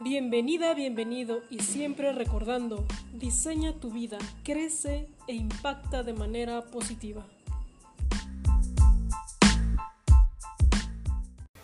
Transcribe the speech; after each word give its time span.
Bienvenida, 0.00 0.74
bienvenido 0.74 1.42
y 1.50 1.58
siempre 1.58 2.12
recordando, 2.12 2.86
diseña 3.14 3.72
tu 3.72 3.90
vida, 3.90 4.16
crece 4.44 5.08
e 5.26 5.34
impacta 5.34 6.04
de 6.04 6.12
manera 6.12 6.66
positiva. 6.66 7.26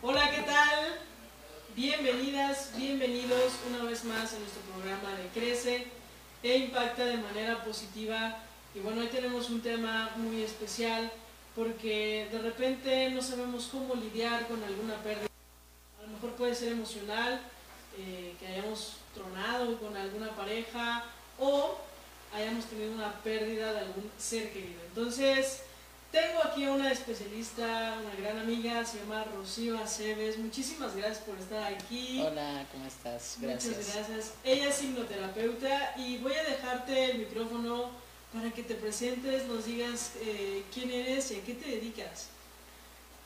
Hola, 0.03 0.29
¿qué 0.33 0.43
tal? 0.43 0.99
Bienvenidas, 1.77 2.73
bienvenidos 2.77 3.53
una 3.71 3.85
vez 3.89 4.05
más 4.05 4.33
a 4.33 4.39
nuestro 4.41 4.63
programa 4.73 5.17
de 5.17 5.29
Crece 5.29 5.87
e 6.43 6.59
impacta 6.59 7.05
de 7.05 7.19
manera 7.19 7.63
positiva. 7.63 8.39
Y 8.75 8.81
bueno, 8.81 9.03
hoy 9.03 9.09
tenemos 9.13 9.49
un 9.49 9.61
tema 9.61 10.11
muy 10.17 10.43
especial 10.43 11.13
porque 11.55 12.27
de 12.33 12.39
repente 12.41 13.11
no 13.11 13.23
sabemos 13.23 13.69
cómo 13.71 13.95
lidiar 13.95 14.49
con 14.49 14.61
alguna 14.65 14.97
pérdida. 15.05 15.29
A 16.01 16.03
lo 16.03 16.09
mejor 16.09 16.31
puede 16.33 16.57
ser 16.57 16.73
emocional, 16.73 17.41
eh, 17.99 18.35
que 18.39 18.47
hayamos 18.47 18.97
tronado 19.15 19.79
con 19.79 19.97
alguna 19.97 20.31
pareja 20.31 21.05
o 21.39 21.79
hayamos 22.35 22.65
tenido 22.67 22.93
una 22.93 23.13
pérdida 23.23 23.73
de 23.73 23.79
algún 23.81 24.11
ser 24.19 24.53
querido. 24.53 24.81
Entonces, 24.89 25.63
tengo 26.11 26.45
aquí 26.45 26.65
a 26.65 26.73
una 26.73 26.93
especialista, 26.93 27.97
una 28.01 28.15
gran 28.17 28.39
amiga, 28.39 28.85
se 28.85 28.99
llama 28.99 29.25
Rocío 29.25 29.79
Aceves. 29.79 30.39
Muchísimas 30.39 30.95
gracias 30.95 31.19
por 31.19 31.39
estar 31.39 31.73
aquí. 31.73 32.23
Hola, 32.23 32.65
¿cómo 32.73 32.87
estás? 32.87 33.37
Gracias. 33.41 33.77
Muchas 33.77 33.95
gracias. 33.95 34.33
Ella 34.45 34.69
es 34.69 34.83
hipnoterapeuta 34.83 35.95
y 35.97 36.19
voy 36.19 36.35
a 36.35 36.45
dejarte 36.45 37.11
el 37.11 37.19
micrófono 37.19 37.91
para 38.33 38.51
que 38.51 38.63
te 38.65 38.75
presentes, 38.75 39.47
nos 39.47 39.65
digas 39.65 40.13
eh, 40.21 40.65
quién 40.73 40.91
eres 40.91 41.31
y 41.31 41.37
a 41.37 41.45
qué 41.45 41.55
te 41.55 41.69
dedicas. 41.69 42.29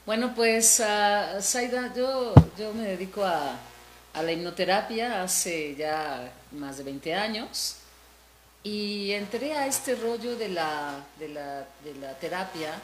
Bueno, 0.04 0.34
pues, 0.34 0.80
uh, 0.80 1.42
Saida, 1.42 1.92
yo, 1.94 2.34
yo 2.58 2.72
me 2.72 2.84
dedico 2.84 3.24
a, 3.24 3.58
a 4.14 4.22
la 4.22 4.32
hipnoterapia 4.32 5.22
hace 5.22 5.74
ya 5.76 6.32
más 6.52 6.78
de 6.78 6.84
20 6.84 7.14
años 7.14 7.76
y 8.62 9.12
entré 9.12 9.54
a 9.54 9.66
este 9.66 9.94
rollo 9.94 10.36
de 10.36 10.48
la, 10.48 11.04
de 11.18 11.28
la, 11.28 11.66
de 11.84 11.94
la 12.00 12.14
terapia. 12.18 12.74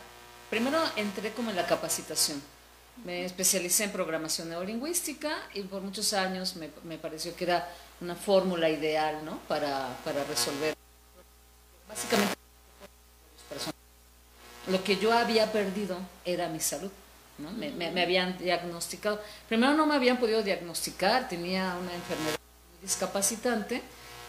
Primero 0.51 0.79
entré 0.97 1.33
como 1.33 1.51
en 1.51 1.57
la 1.57 1.67
capacitación. 1.67 2.43
Me 3.05 3.25
especialicé 3.25 3.85
en 3.85 3.93
programación 3.93 4.49
neurolingüística 4.49 5.37
y 5.55 5.63
por 5.63 5.83
muchos 5.83 6.13
años 6.13 6.55
me, 6.57 6.71
me 6.85 6.97
pareció 6.97 7.35
que 7.35 7.45
era 7.45 7.69
una 8.01 8.15
fórmula 8.15 8.69
ideal 8.69 9.25
¿no? 9.25 9.41
para, 9.49 9.97
para 10.05 10.23
resolver 10.25 10.75
básicamente 11.89 12.35
lo 14.69 14.83
que 14.83 14.97
yo 14.97 15.13
había 15.13 15.53
perdido 15.53 15.99
era 16.25 16.49
mi 16.49 16.61
salud. 16.61 16.91
¿No? 17.39 17.51
Me, 17.53 17.71
me, 17.71 17.91
me, 17.91 18.03
habían 18.03 18.39
diagnosticado. 18.39 19.21
Primero 19.49 19.75
no 19.75 19.87
me 19.87 19.95
habían 19.95 20.19
podido 20.19 20.43
diagnosticar, 20.43 21.29
tenía 21.29 21.77
una 21.81 21.95
enfermedad 21.95 22.37
discapacitante 22.83 23.83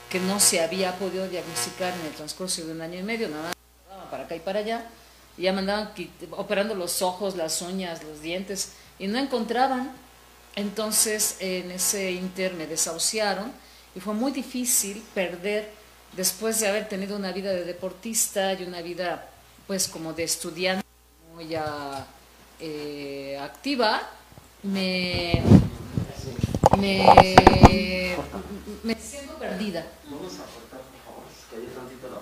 que 0.09 0.19
no 0.19 0.39
se 0.39 0.61
había 0.61 0.97
podido 0.97 1.27
diagnosticar 1.27 1.93
en 1.93 2.05
el 2.05 2.13
transcurso 2.13 2.65
de 2.65 2.71
un 2.71 2.81
año 2.81 2.99
y 2.99 3.03
medio, 3.03 3.27
nada 3.29 3.43
más 3.43 3.55
para 4.09 4.23
acá 4.23 4.35
y 4.35 4.39
para 4.39 4.59
allá. 4.59 4.85
Y 5.37 5.43
ya 5.43 5.53
me 5.53 5.59
andaban 5.59 5.91
operando 6.31 6.75
los 6.75 7.01
ojos, 7.01 7.35
las 7.35 7.61
uñas, 7.61 8.03
los 8.03 8.21
dientes, 8.21 8.73
y 8.99 9.07
no 9.07 9.19
encontraban. 9.19 9.91
Entonces 10.55 11.37
en 11.39 11.71
ese 11.71 12.11
inter 12.11 12.53
me 12.53 12.65
desahuciaron 12.65 13.51
y 13.93 13.99
fue 13.99 14.13
muy 14.13 14.31
difícil 14.31 15.03
perder, 15.13 15.69
después 16.15 16.59
de 16.61 16.67
haber 16.67 16.87
tenido 16.87 17.17
una 17.17 17.33
vida 17.33 17.51
de 17.51 17.65
deportista 17.65 18.53
y 18.53 18.63
una 18.63 18.81
vida 18.81 19.29
pues 19.67 19.87
como 19.87 20.13
de 20.13 20.23
estudiante 20.23 20.85
muy 21.33 21.47
ya 21.47 22.07
eh, 22.59 23.37
activa, 23.41 24.01
me, 24.63 25.41
me, 26.77 28.15
me 28.83 28.95
siento 28.95 29.35
perdida. 29.37 29.85
Vamos 30.09 30.33
a 30.33 30.45
cortar, 30.45 30.81
por 30.81 30.99
favor, 31.05 31.23
que 31.49 31.55
haya 31.57 31.73
tantito 31.73 32.09
la 32.09 32.19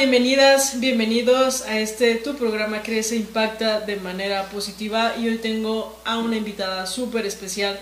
Bienvenidas, 0.00 0.80
bienvenidos 0.80 1.60
a 1.66 1.78
este 1.78 2.14
tu 2.14 2.34
programa 2.34 2.82
Crece 2.82 3.16
Impacta 3.16 3.80
de 3.80 3.96
manera 3.96 4.48
positiva 4.48 5.12
y 5.20 5.28
hoy 5.28 5.36
tengo 5.36 5.94
a 6.06 6.16
una 6.16 6.38
invitada 6.38 6.86
súper 6.86 7.26
especial, 7.26 7.78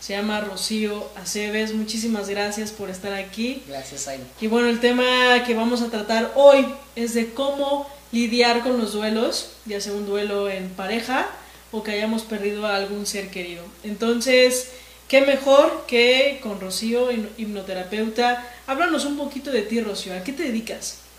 se 0.00 0.14
llama 0.14 0.40
Rocío 0.40 1.08
Aceves, 1.14 1.72
muchísimas 1.72 2.28
gracias 2.28 2.72
por 2.72 2.90
estar 2.90 3.12
aquí. 3.12 3.62
Gracias, 3.68 4.08
Aida. 4.08 4.24
Y 4.40 4.48
bueno, 4.48 4.66
el 4.66 4.80
tema 4.80 5.44
que 5.46 5.54
vamos 5.54 5.80
a 5.80 5.90
tratar 5.90 6.32
hoy 6.34 6.66
es 6.96 7.14
de 7.14 7.32
cómo 7.32 7.88
lidiar 8.10 8.64
con 8.64 8.76
los 8.76 8.92
duelos, 8.92 9.52
ya 9.64 9.80
sea 9.80 9.92
un 9.92 10.06
duelo 10.06 10.50
en 10.50 10.70
pareja 10.70 11.28
o 11.70 11.84
que 11.84 11.92
hayamos 11.92 12.22
perdido 12.22 12.66
a 12.66 12.74
algún 12.74 13.06
ser 13.06 13.28
querido. 13.28 13.62
Entonces, 13.84 14.72
qué 15.06 15.20
mejor 15.20 15.84
que 15.86 16.40
con 16.42 16.60
Rocío, 16.60 17.10
hipnoterapeuta. 17.12 18.44
Háblanos 18.66 19.04
un 19.04 19.16
poquito 19.16 19.52
de 19.52 19.62
ti, 19.62 19.80
Rocío, 19.80 20.16
¿a 20.16 20.24
qué 20.24 20.32
te 20.32 20.42
dedicas? 20.42 21.09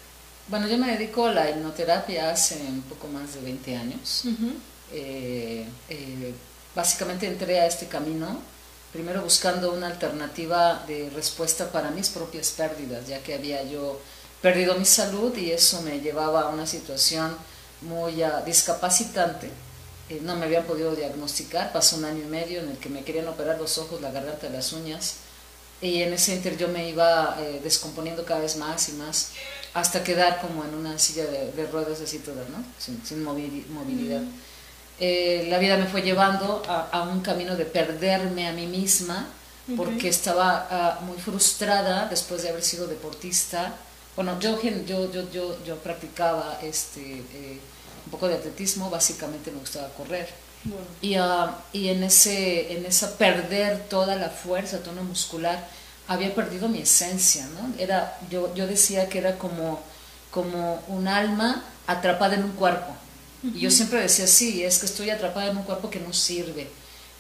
Bueno, 0.51 0.67
yo 0.67 0.77
me 0.77 0.91
dedico 0.91 1.27
a 1.27 1.31
la 1.31 1.49
hipnoterapia 1.49 2.29
hace 2.29 2.55
un 2.55 2.81
poco 2.81 3.07
más 3.07 3.35
de 3.35 3.39
20 3.39 3.77
años. 3.77 4.23
Uh 4.25 4.29
-huh. 4.31 4.53
eh, 4.91 5.65
eh, 5.87 6.33
básicamente 6.75 7.25
entré 7.25 7.61
a 7.61 7.65
este 7.65 7.87
camino, 7.87 8.37
primero 8.91 9.21
buscando 9.21 9.71
una 9.71 9.87
alternativa 9.87 10.83
de 10.85 11.09
respuesta 11.15 11.71
para 11.71 11.89
mis 11.91 12.09
propias 12.09 12.51
pérdidas, 12.51 13.07
ya 13.07 13.23
que 13.23 13.35
había 13.35 13.63
yo 13.63 14.01
perdido 14.41 14.75
mi 14.75 14.83
salud 14.83 15.33
y 15.37 15.51
eso 15.51 15.81
me 15.83 16.01
llevaba 16.01 16.41
a 16.41 16.49
una 16.49 16.67
situación 16.67 17.33
muy 17.79 18.21
uh, 18.21 18.43
discapacitante. 18.45 19.47
Eh, 20.09 20.19
no 20.21 20.35
me 20.35 20.47
habían 20.47 20.65
podido 20.65 20.93
diagnosticar, 20.93 21.71
pasó 21.71 21.95
un 21.95 22.03
año 22.03 22.23
y 22.25 22.27
medio 22.27 22.59
en 22.59 22.71
el 22.71 22.77
que 22.77 22.89
me 22.89 23.05
querían 23.05 23.29
operar 23.29 23.57
los 23.57 23.77
ojos, 23.77 24.01
la 24.01 24.11
garganta, 24.11 24.49
las 24.49 24.73
uñas, 24.73 25.15
y 25.81 26.01
en 26.03 26.11
ese 26.13 26.35
inter 26.35 26.57
yo 26.57 26.67
me 26.67 26.89
iba 26.89 27.37
descomponiendo 27.63 28.23
cada 28.23 28.41
vez 28.41 28.55
más 28.57 28.89
y 28.89 28.93
más 29.03 29.29
hasta 29.73 30.03
quedar 30.03 30.41
como 30.41 30.63
en 30.63 30.75
una 30.75 30.99
silla 30.99 31.25
de, 31.25 31.51
de 31.51 31.65
ruedas 31.67 32.01
así 32.01 32.19
toda, 32.19 32.43
¿no? 32.49 32.63
Sin, 32.77 33.03
sin 33.05 33.23
movilidad. 33.23 34.21
Mm. 34.21 34.33
Eh, 34.99 35.47
la 35.49 35.57
vida 35.57 35.77
me 35.77 35.87
fue 35.87 36.01
llevando 36.01 36.61
a, 36.67 36.89
a, 36.91 37.03
un 37.03 37.21
camino 37.21 37.55
de 37.55 37.65
perderme 37.65 38.47
a 38.47 38.53
mí 38.53 38.67
misma 38.67 39.27
porque 39.75 39.95
okay. 39.95 40.09
estaba 40.09 40.99
uh, 41.01 41.05
muy 41.05 41.17
frustrada 41.17 42.07
después 42.07 42.43
de 42.43 42.49
haber 42.49 42.63
sido 42.63 42.87
deportista. 42.87 43.75
Bueno, 44.15 44.39
yo, 44.39 44.61
yo, 44.61 45.11
yo, 45.11 45.31
yo, 45.31 45.63
yo 45.63 45.75
practicaba 45.77 46.59
este, 46.61 47.01
eh, 47.33 47.59
un 48.05 48.11
poco 48.11 48.27
de 48.27 48.35
atletismo, 48.35 48.89
básicamente 48.89 49.51
me 49.51 49.59
gustaba 49.59 49.89
correr. 49.89 50.29
Bueno. 50.63 50.85
Y, 51.01 51.17
uh, 51.17 51.51
y 51.73 51.89
en, 51.89 52.03
ese, 52.03 52.77
en 52.77 52.85
esa 52.85 53.17
perder 53.17 53.87
toda 53.89 54.15
la 54.15 54.29
fuerza, 54.29 54.83
tono 54.83 55.03
muscular, 55.03 55.67
había 56.07 56.33
perdido 56.35 56.67
mi 56.67 56.79
esencia, 56.79 57.47
¿no? 57.47 57.73
Era, 57.77 58.17
yo, 58.29 58.53
yo 58.55 58.67
decía 58.67 59.07
que 59.09 59.19
era 59.19 59.37
como, 59.37 59.79
como 60.29 60.83
un 60.87 61.07
alma 61.07 61.63
atrapada 61.87 62.35
en 62.35 62.43
un 62.43 62.51
cuerpo. 62.53 62.91
Uh 63.43 63.47
-huh. 63.47 63.55
Y 63.55 63.59
yo 63.61 63.71
siempre 63.71 64.01
decía, 64.01 64.27
sí, 64.27 64.63
es 64.63 64.79
que 64.79 64.85
estoy 64.85 65.09
atrapada 65.09 65.51
en 65.51 65.57
un 65.57 65.63
cuerpo 65.63 65.89
que 65.89 65.99
no 65.99 66.13
sirve. 66.13 66.69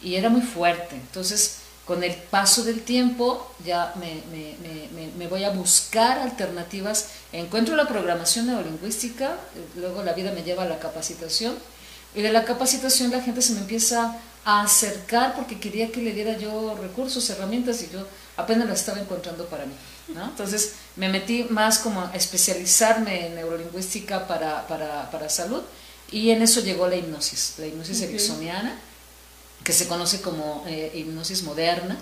Y 0.01 0.15
era 0.15 0.29
muy 0.29 0.41
fuerte. 0.41 0.95
Entonces, 0.95 1.57
con 1.85 2.03
el 2.03 2.13
paso 2.15 2.63
del 2.63 2.81
tiempo, 2.81 3.51
ya 3.65 3.93
me, 3.99 4.21
me, 4.31 4.55
me, 4.95 5.07
me 5.17 5.27
voy 5.27 5.43
a 5.43 5.49
buscar 5.49 6.19
alternativas. 6.19 7.07
Encuentro 7.33 7.75
la 7.75 7.87
programación 7.87 8.47
neurolingüística, 8.47 9.35
luego 9.75 10.03
la 10.03 10.13
vida 10.13 10.31
me 10.31 10.43
lleva 10.43 10.63
a 10.63 10.67
la 10.67 10.79
capacitación 10.79 11.55
Y 12.15 12.21
de 12.21 12.31
la 12.31 12.43
capacitación 12.45 13.11
la 13.11 13.21
gente 13.21 13.41
se 13.41 13.53
me 13.53 13.59
empieza 13.61 14.17
a 14.45 14.61
acercar 14.63 15.35
porque 15.35 15.59
quería 15.59 15.91
que 15.91 16.01
le 16.01 16.13
diera 16.13 16.37
yo 16.37 16.75
recursos, 16.81 17.29
herramientas 17.29 17.81
y 17.83 17.89
yo 17.91 18.05
apenas 18.41 18.67
las 18.67 18.79
estaba 18.79 18.99
encontrando 18.99 19.45
para 19.45 19.65
mí. 19.65 19.73
¿no? 20.09 20.25
Entonces 20.25 20.73
me 20.95 21.09
metí 21.09 21.45
más 21.49 21.79
como 21.79 22.01
a 22.01 22.11
especializarme 22.13 23.27
en 23.27 23.35
neurolingüística 23.35 24.27
para, 24.27 24.67
para, 24.67 25.09
para 25.09 25.29
salud 25.29 25.61
y 26.11 26.31
en 26.31 26.41
eso 26.41 26.59
llegó 26.59 26.87
la 26.87 26.97
hipnosis, 26.97 27.55
la 27.57 27.67
hipnosis 27.67 28.01
ericksoniana, 28.01 28.77
que 29.63 29.71
se 29.71 29.87
conoce 29.87 30.21
como 30.21 30.65
eh, 30.67 30.91
hipnosis 30.93 31.43
moderna. 31.43 31.97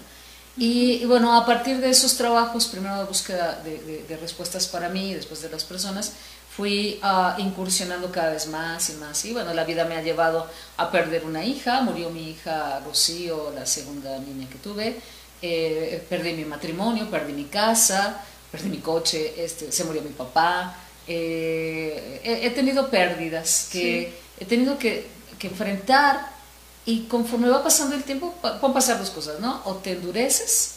Y, 0.58 1.06
bueno, 1.06 1.40
a 1.40 1.46
partir 1.46 1.78
de 1.78 1.90
esos 1.90 2.18
trabajos, 2.18 2.66
primero 2.66 2.98
de 2.98 3.06
búsqueda 3.06 3.62
de, 3.64 4.04
de, 4.08 4.18
respuestas 4.18 4.68
para 4.68 4.90
mí 4.90 5.12
y 5.12 5.14
después 5.14 5.42
de 5.42 5.50
las 5.50 5.64
personas, 5.64 6.14
fui 6.54 7.00
uh, 7.02 7.40
incursionando 7.40 8.12
cada 8.12 8.32
vez 8.32 8.48
más 8.48 8.90
y 8.90 8.94
más. 8.94 9.24
Y 9.24 9.32
bueno, 9.32 9.54
la 9.54 9.64
vida 9.64 9.86
me 9.86 9.96
ha 9.96 10.02
llevado 10.02 10.48
a 10.76 10.92
perder 10.92 11.24
una 11.24 11.46
hija, 11.46 11.82
murió 11.82 12.10
mi 12.10 12.32
hija 12.32 12.82
Rocío, 12.82 13.52
la 13.56 13.66
segunda 13.66 14.18
niña 14.20 14.50
que 14.50 14.58
tuve, 14.58 15.00
eh, 15.42 16.04
perdí 16.10 16.34
mi 16.34 16.46
matrimonio, 16.46 17.10
perdí 17.10 17.34
mi 17.34 17.46
casa, 17.46 18.24
perdí 18.52 18.70
mi 18.70 18.80
coche, 18.80 19.34
este, 19.38 19.72
se 19.72 19.84
murió 19.84 20.02
mi 20.02 20.10
papá. 20.10 20.76
Eh, 21.08 22.22
he, 22.24 22.50
tenido 22.52 22.90
pérdidas 22.90 23.70
que 23.72 24.14
he 24.40 24.46
tenido 24.46 24.78
que, 24.78 25.08
que, 25.40 25.48
enfrentar 25.48 26.32
y 26.86 27.06
conforme 27.06 27.50
va 27.50 27.64
pasando 27.64 27.96
el 27.96 28.04
tiempo 28.04 28.36
pueden 28.42 28.74
pasar 28.74 29.00
dos 29.00 29.10
cosas, 29.10 29.40
¿no? 29.40 29.62
O 29.66 29.76
te 29.76 29.94
endureces, 29.94 30.76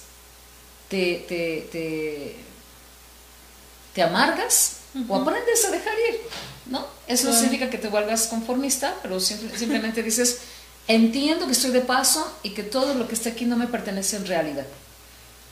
te, 0.89 1.25
te, 1.29 1.69
te, 1.71 2.37
te 3.95 4.03
amargas 4.03 4.77
o 5.09 5.17
aprendes 5.17 5.65
a 5.67 5.71
dejar 5.71 5.95
ir, 6.11 6.21
¿no? 6.67 6.87
Eso 7.07 7.29
no 7.29 7.35
significa 7.35 7.69
que 7.69 7.79
te 7.79 7.89
vuelvas 7.89 8.27
conformista, 8.29 8.95
pero 9.03 9.21
simplemente 9.21 10.03
dices, 10.03 10.41
entiendo 10.89 11.47
que 11.47 11.53
estoy 11.53 11.71
de 11.71 11.81
paso 11.81 12.31
y 12.43 12.51
que 12.51 12.63
todo 12.63 12.95
lo 12.95 13.09
que 13.09 13.15
está 13.15 13.31
aquí 13.31 13.45
no 13.45 13.57
me 13.57 13.67
pertenece 13.67 14.17
en 14.17 14.27
realidad. 14.27 14.67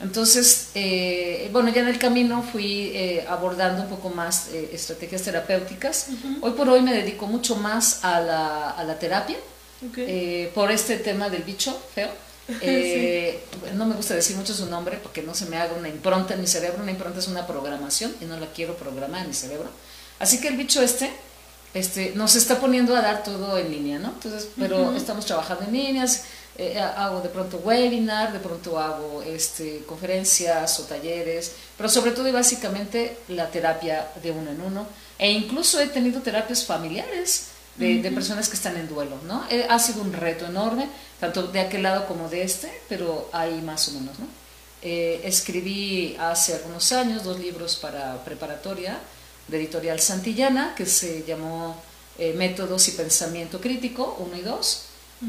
Entonces, 0.00 0.69
eh, 0.75 1.50
bueno, 1.53 1.69
ya 1.71 1.82
en 1.82 1.88
el 1.88 1.99
camino 1.99 2.43
fui 2.43 2.91
eh, 2.94 3.25
abordando 3.29 3.82
un 3.82 3.88
poco 3.88 4.09
más 4.09 4.49
eh, 4.49 4.71
estrategias 4.73 5.23
terapéuticas. 5.23 6.06
Hoy 6.41 6.53
por 6.53 6.69
hoy 6.71 6.81
me 6.81 6.94
dedico 6.94 7.27
mucho 7.27 7.56
más 7.56 8.03
a 8.03 8.21
la, 8.21 8.71
a 8.71 8.85
la 8.85 8.99
terapia 8.99 9.37
por 10.55 10.71
este 10.71 10.97
tema 10.97 11.29
del 11.29 11.43
bicho 11.43 11.79
feo. 11.94 12.11
No 13.75 13.87
me 13.87 13.94
gusta 13.94 14.15
decir 14.15 14.37
mucho 14.37 14.53
su 14.53 14.67
nombre 14.67 14.99
porque 15.00 15.23
no 15.23 15.35
se 15.35 15.47
me 15.47 15.56
haga 15.56 15.75
una 15.75 15.88
impronta 15.88 16.35
en 16.35 16.41
mi 16.41 16.47
cerebro. 16.47 16.83
Una 16.83 16.91
impronta 16.91 17.21
es 17.21 17.29
una 17.29 17.47
programación 17.47 18.12
y 18.21 18.25
no 18.25 18.38
la 18.41 18.47
quiero 18.47 18.75
programar 18.76 19.23
en 19.23 19.29
mi 19.29 19.35
cerebro. 19.35 19.71
Así 20.19 20.41
que 20.41 20.49
el 20.49 20.56
bicho 20.56 20.83
este 20.83 21.11
este, 21.75 22.13
nos 22.15 22.37
está 22.37 22.61
poniendo 22.61 22.97
a 22.97 23.01
dar 23.01 23.23
todo 23.23 23.57
en 23.59 23.71
línea, 23.71 23.99
¿no? 23.99 24.09
Entonces, 24.09 24.49
pero 24.59 24.95
estamos 24.95 25.27
trabajando 25.27 25.65
en 25.65 25.73
líneas, 25.73 26.25
eh, 26.59 26.79
hago 26.79 27.21
de 27.21 27.29
pronto 27.29 27.59
webinar, 27.59 28.33
de 28.33 28.41
pronto 28.41 28.79
hago 28.79 29.23
este, 29.23 29.83
conferencias 29.87 30.81
o 30.81 30.85
talleres, 30.85 31.53
pero 31.77 31.89
sobre 31.89 32.11
todo 32.11 32.29
y 32.29 32.33
básicamente 32.33 33.17
la 33.29 33.51
terapia 33.51 34.11
de 34.23 34.31
uno 34.31 34.51
en 34.51 34.61
uno. 34.61 34.87
E 35.19 35.31
incluso 35.31 35.81
he 35.81 35.87
tenido 35.87 36.21
terapias 36.23 36.65
familiares 36.65 37.49
de, 37.77 38.11
personas 38.11 38.49
que 38.49 38.57
están 38.57 38.77
en 38.77 38.89
duelo, 38.89 39.19
¿no? 39.27 39.47
Eh, 39.49 39.67
ha 39.69 39.79
sido 39.79 40.03
un 40.03 40.13
reto 40.13 40.47
enorme, 40.47 40.89
tanto 41.19 41.45
de 41.45 41.61
aquel 41.61 41.83
lado 41.83 42.07
como 42.07 42.29
de 42.29 42.43
este, 42.43 42.71
pero 42.89 43.31
hay 43.33 43.63
más 43.63 43.89
o 43.89 43.93
menos, 43.93 44.19
¿no? 44.19 44.27
Eh, 44.83 45.21
escribí 45.25 46.17
hace 46.19 46.55
algunos 46.55 46.91
años 46.93 47.25
dos 47.25 47.39
libros 47.39 47.77
para 47.77 48.25
preparatoria, 48.25 48.99
de 49.50 49.58
Editorial 49.58 50.00
Santillana, 50.00 50.75
que 50.75 50.87
se 50.87 51.25
llamó 51.25 51.76
eh, 52.19 52.35
Métodos 52.35 52.88
y 52.88 52.93
Pensamiento 52.93 53.61
Crítico 53.61 54.17
1 54.20 54.37
y 54.37 54.41
2. 54.43 54.82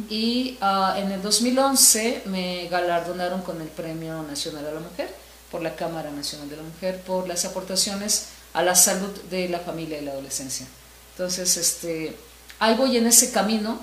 Y 0.10 0.58
ah, 0.62 0.96
en 0.98 1.12
el 1.12 1.22
2011 1.22 2.24
me 2.26 2.68
galardonaron 2.70 3.42
con 3.42 3.62
el 3.62 3.68
Premio 3.68 4.24
Nacional 4.24 4.66
a 4.66 4.72
la 4.72 4.80
Mujer 4.80 5.14
por 5.52 5.62
la 5.62 5.76
Cámara 5.76 6.12
Nacional 6.12 6.50
de 6.50 6.56
la 6.56 6.64
Mujer 6.64 7.02
por 7.02 7.28
las 7.28 7.44
aportaciones 7.44 8.28
a 8.54 8.64
la 8.64 8.76
salud 8.76 9.10
de 9.30 9.50
la 9.50 9.60
familia 9.60 10.00
y 10.00 10.06
la 10.06 10.12
adolescencia. 10.12 10.66
Entonces, 11.14 11.58
este, 11.58 12.16
ahí 12.60 12.76
voy 12.76 12.96
en 12.96 13.06
ese 13.06 13.32
camino 13.32 13.82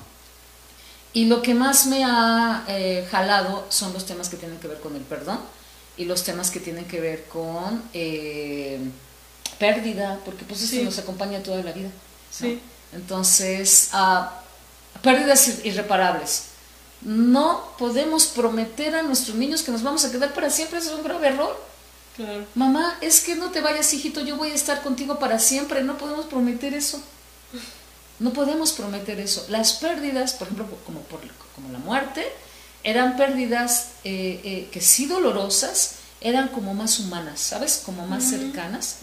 y 1.12 1.26
lo 1.26 1.43
que 1.43 1.55
más 1.55 1.87
me 1.87 2.05
ha 2.05 2.64
eh, 2.69 3.06
jalado 3.11 3.67
son 3.69 3.93
los 3.93 4.06
temas 4.06 4.31
que 4.31 4.37
tienen 4.37 4.58
que 4.58 4.69
ver 4.69 4.81
con 4.81 4.96
el 4.96 5.02
perdón 5.02 5.40
y 5.96 6.06
los 6.06 6.25
temas 6.25 6.50
que 6.50 6.61
tienen 6.61 6.87
que 6.87 7.00
ver 7.00 7.25
con... 7.25 7.82
Eh, 7.93 8.79
pérdida, 9.59 10.21
porque 10.25 10.45
pues 10.45 10.63
eso 10.63 10.83
nos 10.85 10.99
acompaña 10.99 11.43
toda 11.43 11.63
la 11.63 11.73
vida. 11.73 11.91
Entonces, 12.93 13.91
ah, 13.93 14.41
pérdidas 15.03 15.65
irreparables. 15.65 16.45
No 17.01 17.73
podemos 17.79 18.27
prometer 18.27 18.95
a 18.97 19.03
nuestros 19.03 19.37
niños 19.37 19.63
que 19.63 19.71
nos 19.71 19.83
vamos 19.83 20.05
a 20.05 20.11
quedar 20.11 20.33
para 20.35 20.51
siempre, 20.51 20.79
eso 20.79 20.91
es 20.91 20.97
un 20.97 21.05
grave 21.05 21.29
error. 21.29 21.69
Mamá, 22.55 22.99
es 23.01 23.21
que 23.21 23.37
no 23.37 23.51
te 23.51 23.61
vayas, 23.61 23.93
hijito, 23.95 24.21
yo 24.23 24.37
voy 24.37 24.51
a 24.51 24.55
estar 24.55 24.83
contigo 24.83 25.19
para 25.21 25.39
siempre. 25.39 25.83
No 25.83 25.97
podemos 25.99 26.27
prometer 26.27 26.75
eso. 26.75 27.01
No 28.19 28.33
podemos 28.33 28.73
prometer 28.73 29.21
eso. 29.21 29.47
Las 29.49 29.75
pérdidas, 29.75 30.33
por 30.33 30.49
ejemplo, 30.49 30.67
como, 30.85 31.01
por, 31.03 31.21
como 31.55 31.71
la 31.71 31.79
muerte, 31.79 32.27
eran 32.83 33.17
pérdidas 33.17 33.91
eh, 34.03 34.41
eh, 34.43 34.69
que 34.73 34.81
sí 34.81 35.07
dolorosas, 35.07 35.95
eran 36.20 36.49
como 36.49 36.75
más 36.75 36.99
humanas, 36.99 37.41
¿sabes? 37.41 37.82
Como 37.85 38.06
más 38.06 38.25
cercanas. 38.25 38.97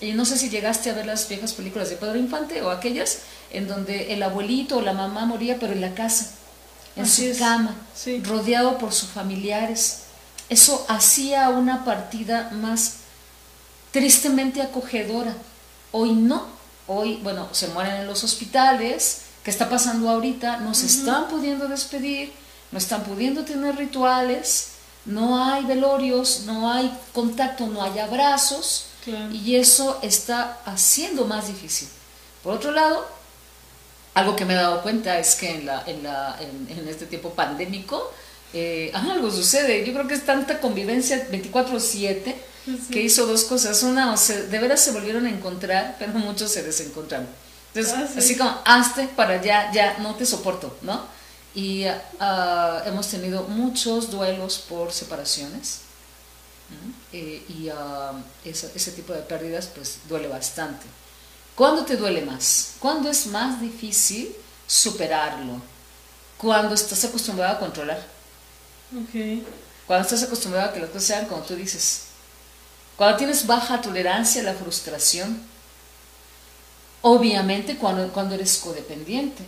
Y 0.00 0.12
no 0.12 0.24
sé 0.24 0.38
si 0.38 0.50
llegaste 0.50 0.90
a 0.90 0.94
ver 0.94 1.06
las 1.06 1.28
viejas 1.28 1.52
películas 1.52 1.90
de 1.90 1.96
Pedro 1.96 2.16
Infante 2.16 2.62
o 2.62 2.70
aquellas 2.70 3.20
en 3.50 3.66
donde 3.66 4.12
el 4.12 4.22
abuelito 4.22 4.76
o 4.76 4.80
la 4.80 4.92
mamá 4.92 5.26
moría, 5.26 5.58
pero 5.58 5.72
en 5.72 5.80
la 5.80 5.94
casa, 5.94 6.30
en 6.94 7.08
su 7.08 7.36
cama, 7.38 7.74
rodeado 8.22 8.78
por 8.78 8.92
sus 8.92 9.08
familiares. 9.10 10.02
Eso 10.48 10.84
hacía 10.88 11.48
una 11.48 11.84
partida 11.84 12.50
más 12.52 12.94
tristemente 13.90 14.62
acogedora. 14.62 15.34
Hoy 15.92 16.12
no. 16.12 16.46
Hoy, 16.86 17.20
bueno, 17.22 17.48
se 17.52 17.68
mueren 17.68 17.96
en 17.96 18.06
los 18.06 18.22
hospitales. 18.22 19.22
¿Qué 19.42 19.50
está 19.50 19.68
pasando 19.68 20.08
ahorita? 20.08 20.58
No 20.58 20.74
se 20.74 20.86
están 20.86 21.28
pudiendo 21.28 21.66
despedir, 21.66 22.32
no 22.72 22.78
están 22.78 23.04
pudiendo 23.04 23.44
tener 23.44 23.76
rituales 23.76 24.72
no 25.10 25.44
hay 25.44 25.64
velorios, 25.64 26.42
no 26.46 26.70
hay 26.70 26.96
contacto, 27.12 27.66
no 27.66 27.82
hay 27.82 27.98
abrazos, 27.98 28.86
y 29.32 29.56
eso 29.56 29.98
está 30.02 30.58
haciendo 30.64 31.24
más 31.24 31.48
difícil. 31.48 31.88
Por 32.42 32.54
otro 32.54 32.70
lado, 32.70 33.06
algo 34.14 34.36
que 34.36 34.44
me 34.44 34.54
he 34.54 34.56
dado 34.56 34.82
cuenta 34.82 35.18
es 35.18 35.34
que 35.34 35.50
en, 35.50 35.66
la, 35.66 35.82
en, 35.86 36.02
la, 36.02 36.36
en, 36.40 36.88
este 36.88 37.06
tiempo 37.06 37.30
pandémico, 37.30 38.12
eh, 38.52 38.90
algo 38.94 39.30
sucede. 39.30 39.84
Yo 39.86 39.92
creo 39.92 40.06
que 40.06 40.14
es 40.14 40.24
tanta 40.24 40.60
convivencia 40.60 41.28
24-7 41.30 42.34
que 42.90 43.02
hizo 43.02 43.26
dos 43.26 43.44
cosas. 43.44 43.82
Una, 43.82 44.14
de 44.14 44.58
veras 44.58 44.80
se 44.80 44.92
volvieron 44.92 45.26
a 45.26 45.30
encontrar, 45.30 45.96
pero 45.98 46.12
muchos 46.12 46.52
se 46.52 46.62
desencontraron. 46.62 47.28
Entonces, 47.74 47.94
ah, 47.96 48.08
así 48.18 48.36
como, 48.36 48.58
hazte 48.64 49.08
para 49.08 49.34
allá, 49.34 49.70
ya 49.72 49.98
no 49.98 50.14
te 50.16 50.26
soporto, 50.26 50.76
¿no? 50.82 51.04
Y 51.54 51.84
ah, 52.20 52.82
hemos 52.86 53.08
tenido 53.08 53.42
muchos 53.44 54.10
duelos 54.10 54.58
por 54.68 54.92
separaciones 54.92 55.80
eh, 57.12 57.44
y 57.48 57.68
ah, 57.68 58.12
ese 58.44 58.92
tipo 58.92 59.12
de 59.12 59.20
pérdidas 59.22 59.66
pues 59.74 59.98
duele 60.08 60.28
bastante. 60.28 60.86
¿Cuándo 61.56 61.84
te 61.84 61.96
duele 61.96 62.22
más? 62.22 62.74
¿Cuándo 62.78 63.10
es 63.10 63.26
más 63.26 63.60
difícil 63.60 64.34
superarlo? 64.66 65.60
Cuando 66.38 66.74
estás 66.74 67.04
acostumbrado 67.04 67.56
a 67.56 67.58
controlar. 67.58 68.02
Cuando 69.86 70.04
estás 70.04 70.22
acostumbrado 70.22 70.70
a 70.70 70.72
que 70.72 70.80
las 70.80 70.90
cosas 70.90 71.04
sean 71.04 71.26
como 71.26 71.42
tú 71.42 71.56
dices. 71.56 72.04
Cuando 72.96 73.18
tienes 73.18 73.46
baja 73.46 73.80
tolerancia 73.80 74.40
a 74.40 74.44
la 74.44 74.54
frustración. 74.54 75.42
Obviamente 77.02 77.76
cuando, 77.76 78.10
cuando 78.12 78.36
eres 78.36 78.56
codependiente. 78.58 79.44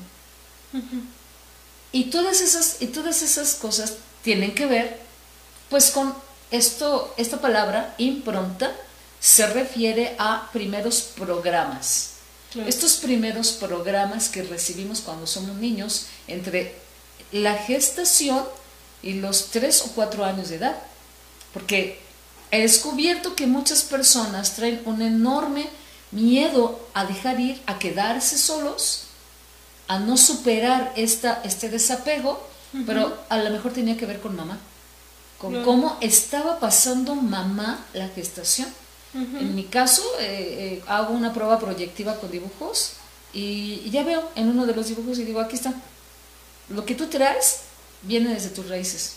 Y 1.92 2.04
todas 2.04 2.40
esas, 2.40 2.76
y 2.80 2.86
todas 2.86 3.22
esas 3.22 3.54
cosas 3.54 3.94
tienen 4.22 4.54
que 4.54 4.66
ver, 4.66 4.98
pues 5.68 5.90
con 5.90 6.14
esto, 6.50 7.14
esta 7.16 7.40
palabra, 7.40 7.94
impronta, 7.98 8.74
se 9.20 9.46
refiere 9.46 10.16
a 10.18 10.50
primeros 10.52 11.02
programas. 11.02 12.10
Estos 12.66 12.96
primeros 12.96 13.52
programas 13.52 14.28
que 14.28 14.42
recibimos 14.42 15.00
cuando 15.00 15.26
somos 15.26 15.56
niños, 15.56 16.06
entre 16.26 16.74
la 17.30 17.54
gestación 17.54 18.44
y 19.02 19.14
los 19.14 19.46
tres 19.46 19.82
o 19.82 19.92
cuatro 19.92 20.24
años 20.24 20.50
de 20.50 20.56
edad. 20.56 20.76
Porque 21.54 22.00
he 22.50 22.60
descubierto 22.60 23.34
que 23.34 23.46
muchas 23.46 23.82
personas 23.82 24.54
traen 24.54 24.82
un 24.84 25.00
enorme 25.00 25.68
miedo 26.10 26.78
a 26.92 27.06
dejar 27.06 27.40
ir, 27.40 27.60
a 27.66 27.78
quedarse 27.78 28.36
solos, 28.36 29.04
a 29.88 29.98
no 29.98 30.16
superar 30.16 30.92
esta, 30.96 31.40
este 31.44 31.68
desapego, 31.68 32.40
pero 32.86 33.16
a 33.28 33.36
lo 33.38 33.50
mejor 33.50 33.72
tenía 33.72 33.96
que 33.96 34.06
ver 34.06 34.20
con 34.20 34.34
mamá, 34.36 34.58
con 35.38 35.62
cómo 35.62 35.98
estaba 36.00 36.58
pasando 36.60 37.14
mamá 37.14 37.84
la 37.92 38.08
gestación. 38.08 38.68
En 39.14 39.54
mi 39.54 39.64
caso, 39.64 40.02
eh, 40.20 40.78
eh, 40.80 40.84
hago 40.86 41.12
una 41.12 41.34
prueba 41.34 41.58
proyectiva 41.58 42.18
con 42.18 42.30
dibujos 42.30 42.94
Y, 43.34 43.82
y 43.84 43.90
ya 43.90 44.04
veo 44.04 44.30
en 44.34 44.48
uno 44.48 44.66
de 44.66 44.74
los 44.74 44.88
dibujos 44.88 45.18
y 45.18 45.24
digo, 45.24 45.40
aquí 45.40 45.56
está. 45.56 45.72
Lo 46.68 46.84
que 46.84 46.94
tú 46.94 47.06
traes 47.08 47.60
viene 48.02 48.32
desde 48.34 48.50
tus 48.50 48.68
raíces. 48.68 49.16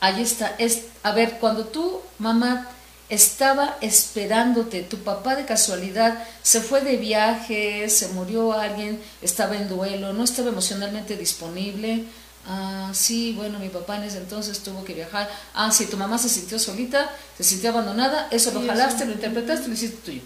Ahí 0.00 0.22
está. 0.22 0.54
Es, 0.58 0.84
a 1.02 1.12
ver, 1.12 1.38
cuando 1.40 1.66
tu 1.66 2.00
mamá 2.18 2.68
estaba 3.10 3.76
esperándote, 3.80 4.82
tu 4.82 4.98
papá 4.98 5.34
de 5.34 5.44
casualidad 5.44 6.22
se 6.42 6.60
fue 6.60 6.80
de 6.80 6.96
viaje, 6.96 7.88
se 7.90 8.08
murió 8.08 8.52
alguien, 8.52 9.00
estaba 9.20 9.56
en 9.56 9.68
duelo, 9.68 10.12
no 10.12 10.24
estaba 10.24 10.48
emocionalmente 10.48 11.16
disponible. 11.16 12.04
Ah, 12.46 12.90
sí, 12.94 13.34
bueno, 13.36 13.58
mi 13.58 13.68
papá 13.68 13.96
en 13.96 14.04
ese 14.04 14.18
entonces 14.18 14.60
tuvo 14.60 14.84
que 14.84 14.94
viajar. 14.94 15.28
Ah, 15.54 15.70
sí, 15.72 15.86
tu 15.86 15.96
mamá 15.96 16.18
se 16.18 16.28
sintió 16.28 16.58
solita, 16.58 17.10
se 17.36 17.44
sintió 17.44 17.70
abandonada, 17.70 18.28
eso 18.30 18.52
lo 18.52 18.64
jalaste, 18.64 19.04
lo 19.04 19.12
interpretaste, 19.12 19.68
lo 19.68 19.74
hiciste 19.74 19.98
tuyo. 20.04 20.22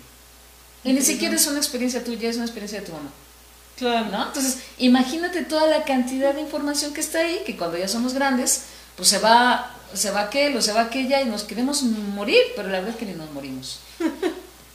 Y 0.84 0.92
ni 0.92 1.00
siquiera 1.00 1.34
es 1.34 1.46
una 1.46 1.58
experiencia 1.58 2.04
tuya, 2.04 2.28
es 2.28 2.36
una 2.36 2.44
experiencia 2.44 2.80
de 2.80 2.86
tu 2.86 2.92
mamá. 2.92 3.10
Claro. 3.76 4.10
¿no? 4.10 4.26
Entonces, 4.26 4.58
imagínate 4.78 5.42
toda 5.42 5.66
la 5.66 5.84
cantidad 5.84 6.34
de 6.34 6.42
información 6.42 6.92
que 6.92 7.00
está 7.00 7.20
ahí, 7.20 7.42
que 7.46 7.56
cuando 7.56 7.78
ya 7.78 7.88
somos 7.88 8.12
grandes, 8.12 8.62
pues 8.96 9.08
se 9.08 9.18
va, 9.18 9.74
se 9.92 10.10
va 10.10 10.22
aquel 10.22 10.56
o 10.56 10.62
se 10.62 10.72
va 10.72 10.82
aquella 10.82 11.20
y 11.20 11.26
nos 11.26 11.44
queremos 11.44 11.82
morir, 11.82 12.40
pero 12.56 12.68
la 12.68 12.78
verdad 12.78 12.90
es 12.90 12.96
que 12.96 13.06
ni 13.06 13.14
nos 13.14 13.30
morimos. 13.32 13.80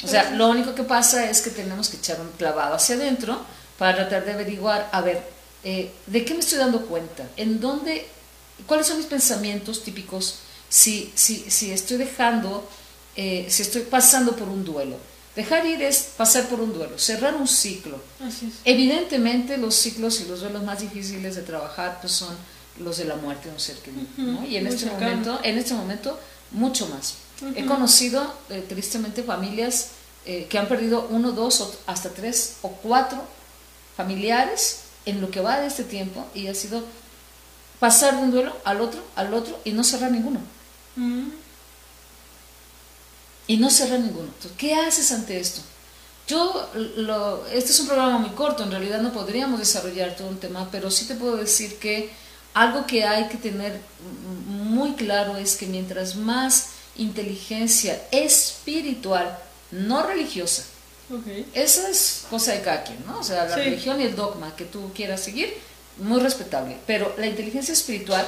O 0.03 0.07
sea, 0.07 0.31
lo 0.31 0.47
único 0.47 0.75
que 0.75 0.83
pasa 0.83 1.29
es 1.29 1.41
que 1.41 1.49
tenemos 1.49 1.89
que 1.89 1.97
echar 1.97 2.21
un 2.21 2.29
clavado 2.37 2.75
hacia 2.75 2.95
adentro 2.95 3.41
para 3.77 3.95
tratar 3.95 4.25
de 4.25 4.31
averiguar, 4.33 4.89
a 4.91 5.01
ver, 5.01 5.21
eh, 5.63 5.91
¿de 6.07 6.23
qué 6.23 6.33
me 6.33 6.39
estoy 6.39 6.57
dando 6.57 6.85
cuenta? 6.85 7.27
¿En 7.35 7.59
dónde, 7.59 8.07
cuáles 8.65 8.87
son 8.87 8.97
mis 8.97 9.07
pensamientos 9.07 9.83
típicos 9.83 10.39
si, 10.69 11.11
si, 11.15 11.49
si 11.49 11.71
estoy 11.71 11.97
dejando, 11.97 12.69
eh, 13.15 13.47
si 13.49 13.61
estoy 13.61 13.81
pasando 13.81 14.35
por 14.35 14.47
un 14.47 14.63
duelo? 14.63 14.95
Dejar 15.35 15.65
ir 15.65 15.81
es 15.81 16.09
pasar 16.17 16.47
por 16.47 16.59
un 16.59 16.73
duelo, 16.73 16.97
cerrar 16.97 17.35
un 17.35 17.47
ciclo. 17.47 18.01
Así 18.25 18.47
es. 18.47 18.53
Evidentemente 18.65 19.57
los 19.57 19.75
ciclos 19.75 20.19
y 20.21 20.25
los 20.25 20.41
duelos 20.41 20.63
más 20.63 20.79
difíciles 20.79 21.35
de 21.35 21.41
trabajar 21.41 21.99
pues 22.01 22.13
son 22.13 22.35
los 22.79 22.97
de 22.97 23.05
la 23.05 23.15
muerte 23.15 23.47
de 23.47 23.53
un 23.53 23.59
ser 23.59 23.77
querido, 23.77 24.07
¿no? 24.17 24.45
Y 24.45 24.57
en 24.57 24.63
muy 24.63 24.73
este 24.73 24.89
cercano. 24.89 25.09
momento, 25.09 25.39
en 25.43 25.57
este 25.57 25.73
momento 25.73 26.19
mucho 26.51 26.87
más. 26.87 27.15
He 27.55 27.65
conocido 27.65 28.33
eh, 28.49 28.65
tristemente 28.67 29.23
familias 29.23 29.91
eh, 30.25 30.47
que 30.49 30.57
han 30.57 30.67
perdido 30.67 31.07
uno, 31.09 31.31
dos 31.31 31.61
o 31.61 31.73
hasta 31.87 32.09
tres 32.09 32.57
o 32.61 32.69
cuatro 32.69 33.23
familiares 33.95 34.81
en 35.05 35.21
lo 35.21 35.31
que 35.31 35.39
va 35.39 35.59
de 35.59 35.67
este 35.67 35.83
tiempo 35.83 36.27
y 36.35 36.47
ha 36.47 36.53
sido 36.53 36.83
pasar 37.79 38.17
de 38.17 38.23
un 38.23 38.31
duelo 38.31 38.55
al 38.65 38.81
otro, 38.81 39.01
al 39.15 39.33
otro 39.33 39.57
y 39.63 39.71
no 39.71 39.83
cerrar 39.83 40.11
ninguno. 40.11 40.39
Mm. 40.95 41.29
y 43.47 43.57
no 43.57 43.69
cerrar 43.71 43.99
ninguno. 43.99 44.27
Entonces, 44.27 44.51
¿qué 44.57 44.75
haces 44.75 45.11
ante 45.11 45.39
esto? 45.39 45.61
Yo, 46.27 46.69
lo, 46.97 47.47
este 47.47 47.71
es 47.71 47.79
un 47.79 47.87
programa 47.87 48.19
muy 48.19 48.29
corto, 48.31 48.63
en 48.63 48.69
realidad 48.69 49.01
no 49.01 49.11
podríamos 49.11 49.57
desarrollar 49.57 50.15
todo 50.15 50.27
un 50.27 50.39
tema, 50.39 50.69
pero 50.71 50.91
sí 50.91 51.05
te 51.05 51.15
puedo 51.15 51.35
decir 51.35 51.79
que 51.79 52.11
algo 52.63 52.85
que 52.85 53.03
hay 53.05 53.27
que 53.29 53.37
tener 53.37 53.79
muy 54.47 54.93
claro 54.93 55.37
es 55.37 55.55
que 55.55 55.65
mientras 55.65 56.15
más 56.15 56.67
inteligencia 56.97 58.01
espiritual, 58.11 59.37
no 59.71 60.03
religiosa, 60.05 60.63
esa 61.53 61.89
es 61.89 62.25
cosa 62.29 62.51
de 62.53 62.61
cada 62.61 62.83
quien, 62.83 62.99
¿no? 63.07 63.19
O 63.19 63.23
sea, 63.23 63.45
la 63.45 63.55
Sí. 63.55 63.61
religión 63.61 63.99
y 63.99 64.03
el 64.03 64.15
dogma 64.15 64.55
que 64.55 64.65
tú 64.65 64.91
quieras 64.93 65.21
seguir, 65.21 65.53
muy 65.97 66.19
respetable. 66.19 66.77
Pero 66.85 67.13
la 67.17 67.25
inteligencia 67.27 67.73
espiritual, 67.73 68.25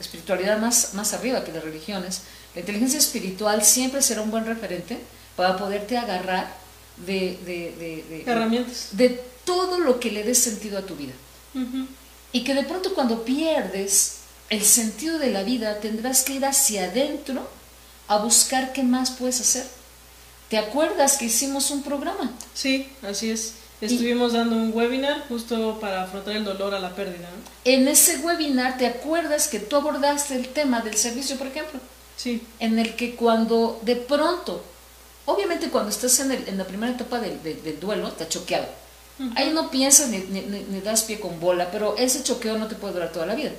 espiritualidad 0.00 0.58
más, 0.58 0.94
más 0.94 1.12
arriba 1.14 1.44
que 1.44 1.52
las 1.52 1.62
religiones, 1.64 2.22
la 2.54 2.60
inteligencia 2.60 2.98
espiritual 2.98 3.64
siempre 3.64 4.02
será 4.02 4.22
un 4.22 4.30
buen 4.30 4.46
referente 4.46 4.98
para 5.36 5.56
poderte 5.56 5.96
agarrar 5.96 6.52
de, 7.06 7.38
de, 7.46 7.74
de, 7.78 8.04
de- 8.08 8.24
Herramientas. 8.26 8.88
de 8.92 9.08
todo 9.44 9.78
lo 9.78 10.00
que 10.00 10.10
le 10.10 10.24
dé 10.24 10.34
sentido 10.34 10.76
a 10.78 10.82
tu 10.82 10.96
vida. 10.96 11.12
Y 12.32 12.44
que 12.44 12.54
de 12.54 12.62
pronto 12.64 12.94
cuando 12.94 13.24
pierdes 13.24 14.18
el 14.50 14.62
sentido 14.64 15.18
de 15.18 15.30
la 15.30 15.42
vida, 15.42 15.80
tendrás 15.80 16.22
que 16.22 16.34
ir 16.34 16.44
hacia 16.44 16.84
adentro 16.84 17.48
a 18.06 18.18
buscar 18.18 18.72
qué 18.72 18.82
más 18.82 19.10
puedes 19.12 19.40
hacer. 19.40 19.66
¿Te 20.48 20.56
acuerdas 20.58 21.16
que 21.18 21.26
hicimos 21.26 21.70
un 21.70 21.82
programa? 21.82 22.32
Sí, 22.54 22.88
así 23.02 23.30
es. 23.30 23.54
Estuvimos 23.80 24.32
dando 24.32 24.56
un 24.56 24.72
webinar 24.74 25.24
justo 25.28 25.78
para 25.80 26.02
afrontar 26.02 26.34
el 26.36 26.44
dolor 26.44 26.74
a 26.74 26.80
la 26.80 26.94
pérdida. 26.96 27.28
¿no? 27.30 27.50
En 27.64 27.86
ese 27.86 28.16
webinar, 28.18 28.76
¿te 28.76 28.86
acuerdas 28.86 29.46
que 29.46 29.60
tú 29.60 29.76
abordaste 29.76 30.34
el 30.34 30.48
tema 30.48 30.80
del 30.80 30.96
servicio, 30.96 31.36
por 31.36 31.46
ejemplo? 31.46 31.78
Sí. 32.16 32.42
En 32.58 32.78
el 32.80 32.96
que 32.96 33.14
cuando 33.14 33.78
de 33.82 33.94
pronto, 33.94 34.64
obviamente 35.26 35.68
cuando 35.68 35.90
estás 35.90 36.18
en, 36.18 36.32
el- 36.32 36.48
en 36.48 36.58
la 36.58 36.64
primera 36.64 36.92
etapa 36.92 37.20
del, 37.20 37.40
del- 37.42 37.62
del 37.62 37.78
duelo, 37.78 38.10
te 38.12 38.26
choqueado. 38.26 38.66
Ahí 39.36 39.50
no 39.52 39.70
piensas 39.70 40.08
ni, 40.10 40.18
ni- 40.18 40.42
ni- 40.42 40.80
das 40.80 41.02
pie 41.02 41.18
con 41.18 41.40
bola, 41.40 41.70
pero 41.72 41.96
ese 41.96 42.22
choqueo 42.22 42.56
no 42.56 42.68
te 42.68 42.76
puede 42.76 42.94
durar 42.94 43.10
toda 43.12 43.26
la 43.26 43.34
vida. 43.34 43.50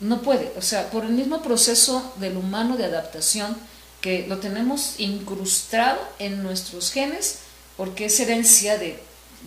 No 0.00 0.22
puede. 0.22 0.52
O 0.56 0.62
sea, 0.62 0.90
por 0.90 1.04
el 1.04 1.10
mismo 1.12 1.42
proceso 1.42 2.12
del 2.16 2.36
humano 2.36 2.76
de 2.76 2.84
adaptación 2.84 3.56
que 4.00 4.26
lo 4.28 4.38
tenemos 4.38 4.94
incrustado 4.98 5.98
en 6.18 6.42
nuestros 6.42 6.90
genes, 6.92 7.38
porque 7.76 8.06
es 8.06 8.18
herencia 8.20 8.78
de, 8.78 8.98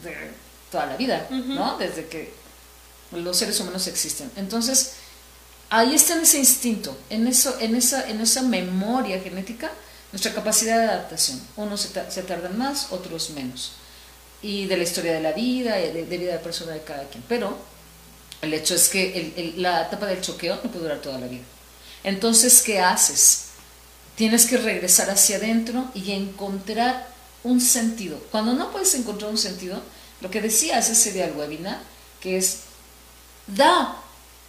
de 0.03 0.31
toda 0.71 0.85
la 0.85 0.97
vida. 0.97 1.27
¿no? 1.55 1.77
Desde 1.77 2.07
que 2.07 2.33
los 3.11 3.37
seres 3.37 3.59
humanos 3.59 3.87
existen. 3.87 4.29
Entonces, 4.35 4.93
ahí 5.69 5.95
está 5.95 6.15
en 6.15 6.21
ese 6.21 6.39
instinto, 6.39 6.97
en, 7.09 7.27
eso, 7.27 7.55
en, 7.59 7.75
esa, 7.75 8.09
en 8.09 8.19
esa 8.21 8.41
memoria 8.41 9.19
genética, 9.21 9.71
nuestra 10.11 10.33
capacidad 10.33 10.77
de 10.77 10.85
adaptación. 10.85 11.41
Unos 11.55 11.81
se, 11.81 11.89
ta- 11.89 12.09
se 12.11 12.23
tardan 12.23 12.57
más, 12.57 12.87
otros 12.91 13.29
menos. 13.31 13.71
Y 14.45 14.67
de 14.67 14.77
la 14.77 14.83
historia 14.83 15.13
de 15.13 15.21
la 15.21 15.31
vida, 15.31 15.79
y 15.79 15.91
de, 15.91 16.05
de 16.05 16.17
vida 16.17 16.39
personal 16.39 16.75
de 16.75 16.83
cada 16.83 17.03
quien. 17.05 17.23
Pero 17.27 17.57
el 18.41 18.53
hecho 18.53 18.75
es 18.75 18.89
que 18.89 19.53
la 19.57 19.87
etapa 19.87 20.05
del 20.05 20.21
choqueo 20.21 20.59
no 20.63 20.69
puede 20.69 20.83
durar 20.83 21.01
toda 21.01 21.17
la 21.19 21.27
vida. 21.27 21.43
Entonces, 22.03 22.61
¿qué 22.61 22.79
haces? 22.79 23.45
Tienes 24.15 24.45
que 24.45 24.57
regresar 24.57 25.09
hacia 25.09 25.37
adentro 25.37 25.89
y 25.95 26.11
encontrar 26.11 27.07
un 27.43 27.59
sentido. 27.59 28.19
Cuando 28.31 28.53
no 28.53 28.71
puedes 28.71 28.93
encontrar 28.93 29.31
un 29.31 29.37
sentido, 29.37 29.81
lo 30.21 30.29
que 30.29 30.41
decías 30.41 30.89
ese 30.89 31.11
día 31.11 31.25
al 31.25 31.35
webinar, 31.35 31.79
que 32.21 32.37
es, 32.37 32.59
da, 33.47 33.97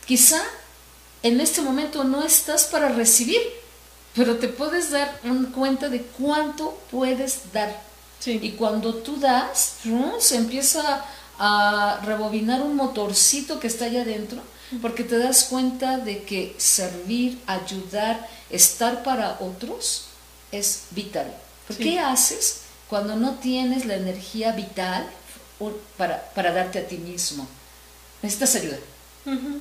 quizá 0.07 0.43
en 1.23 1.41
este 1.41 1.63
momento 1.63 2.05
no 2.05 2.23
estás 2.23 2.65
para 2.65 2.91
recibir, 2.91 3.41
pero 4.15 4.37
te 4.37 4.49
puedes 4.49 4.91
dar 4.91 5.21
cuenta 5.55 5.89
de 5.89 6.03
cuánto 6.03 6.79
puedes 6.91 7.53
dar. 7.53 7.86
Sí. 8.21 8.39
Y 8.43 8.53
cuando 8.53 8.95
tú 8.95 9.19
das, 9.21 9.77
se 10.19 10.37
empieza 10.37 11.05
a 11.39 12.01
rebobinar 12.05 12.63
un 12.63 12.77
motorcito 12.77 13.61
que 13.61 13.67
está 13.67 13.85
allá 13.87 14.03
adentro, 14.03 14.41
porque 14.83 15.05
te 15.05 15.19
das 15.19 15.45
cuenta 15.45 15.99
de 15.99 16.23
que 16.25 16.55
servir, 16.59 17.39
ayudar, 17.47 18.27
estar 18.51 19.03
para 19.03 19.37
otros 19.41 20.07
es 20.51 20.85
vital. 20.91 21.33
¿Por 21.67 21.77
Sí. 21.77 21.83
qué 21.85 21.99
haces 22.01 22.61
cuando 22.89 23.17
no 23.17 23.35
tienes 23.35 23.85
la 23.87 23.95
energía 23.97 24.53
vital 24.53 25.09
para, 25.97 26.31
para 26.35 26.53
darte 26.53 26.79
a 26.81 26.87
ti 26.89 26.97
mismo? 26.99 27.47
Necesitas 28.23 28.55
ayuda. 28.57 28.79
Ujú. 29.27 29.61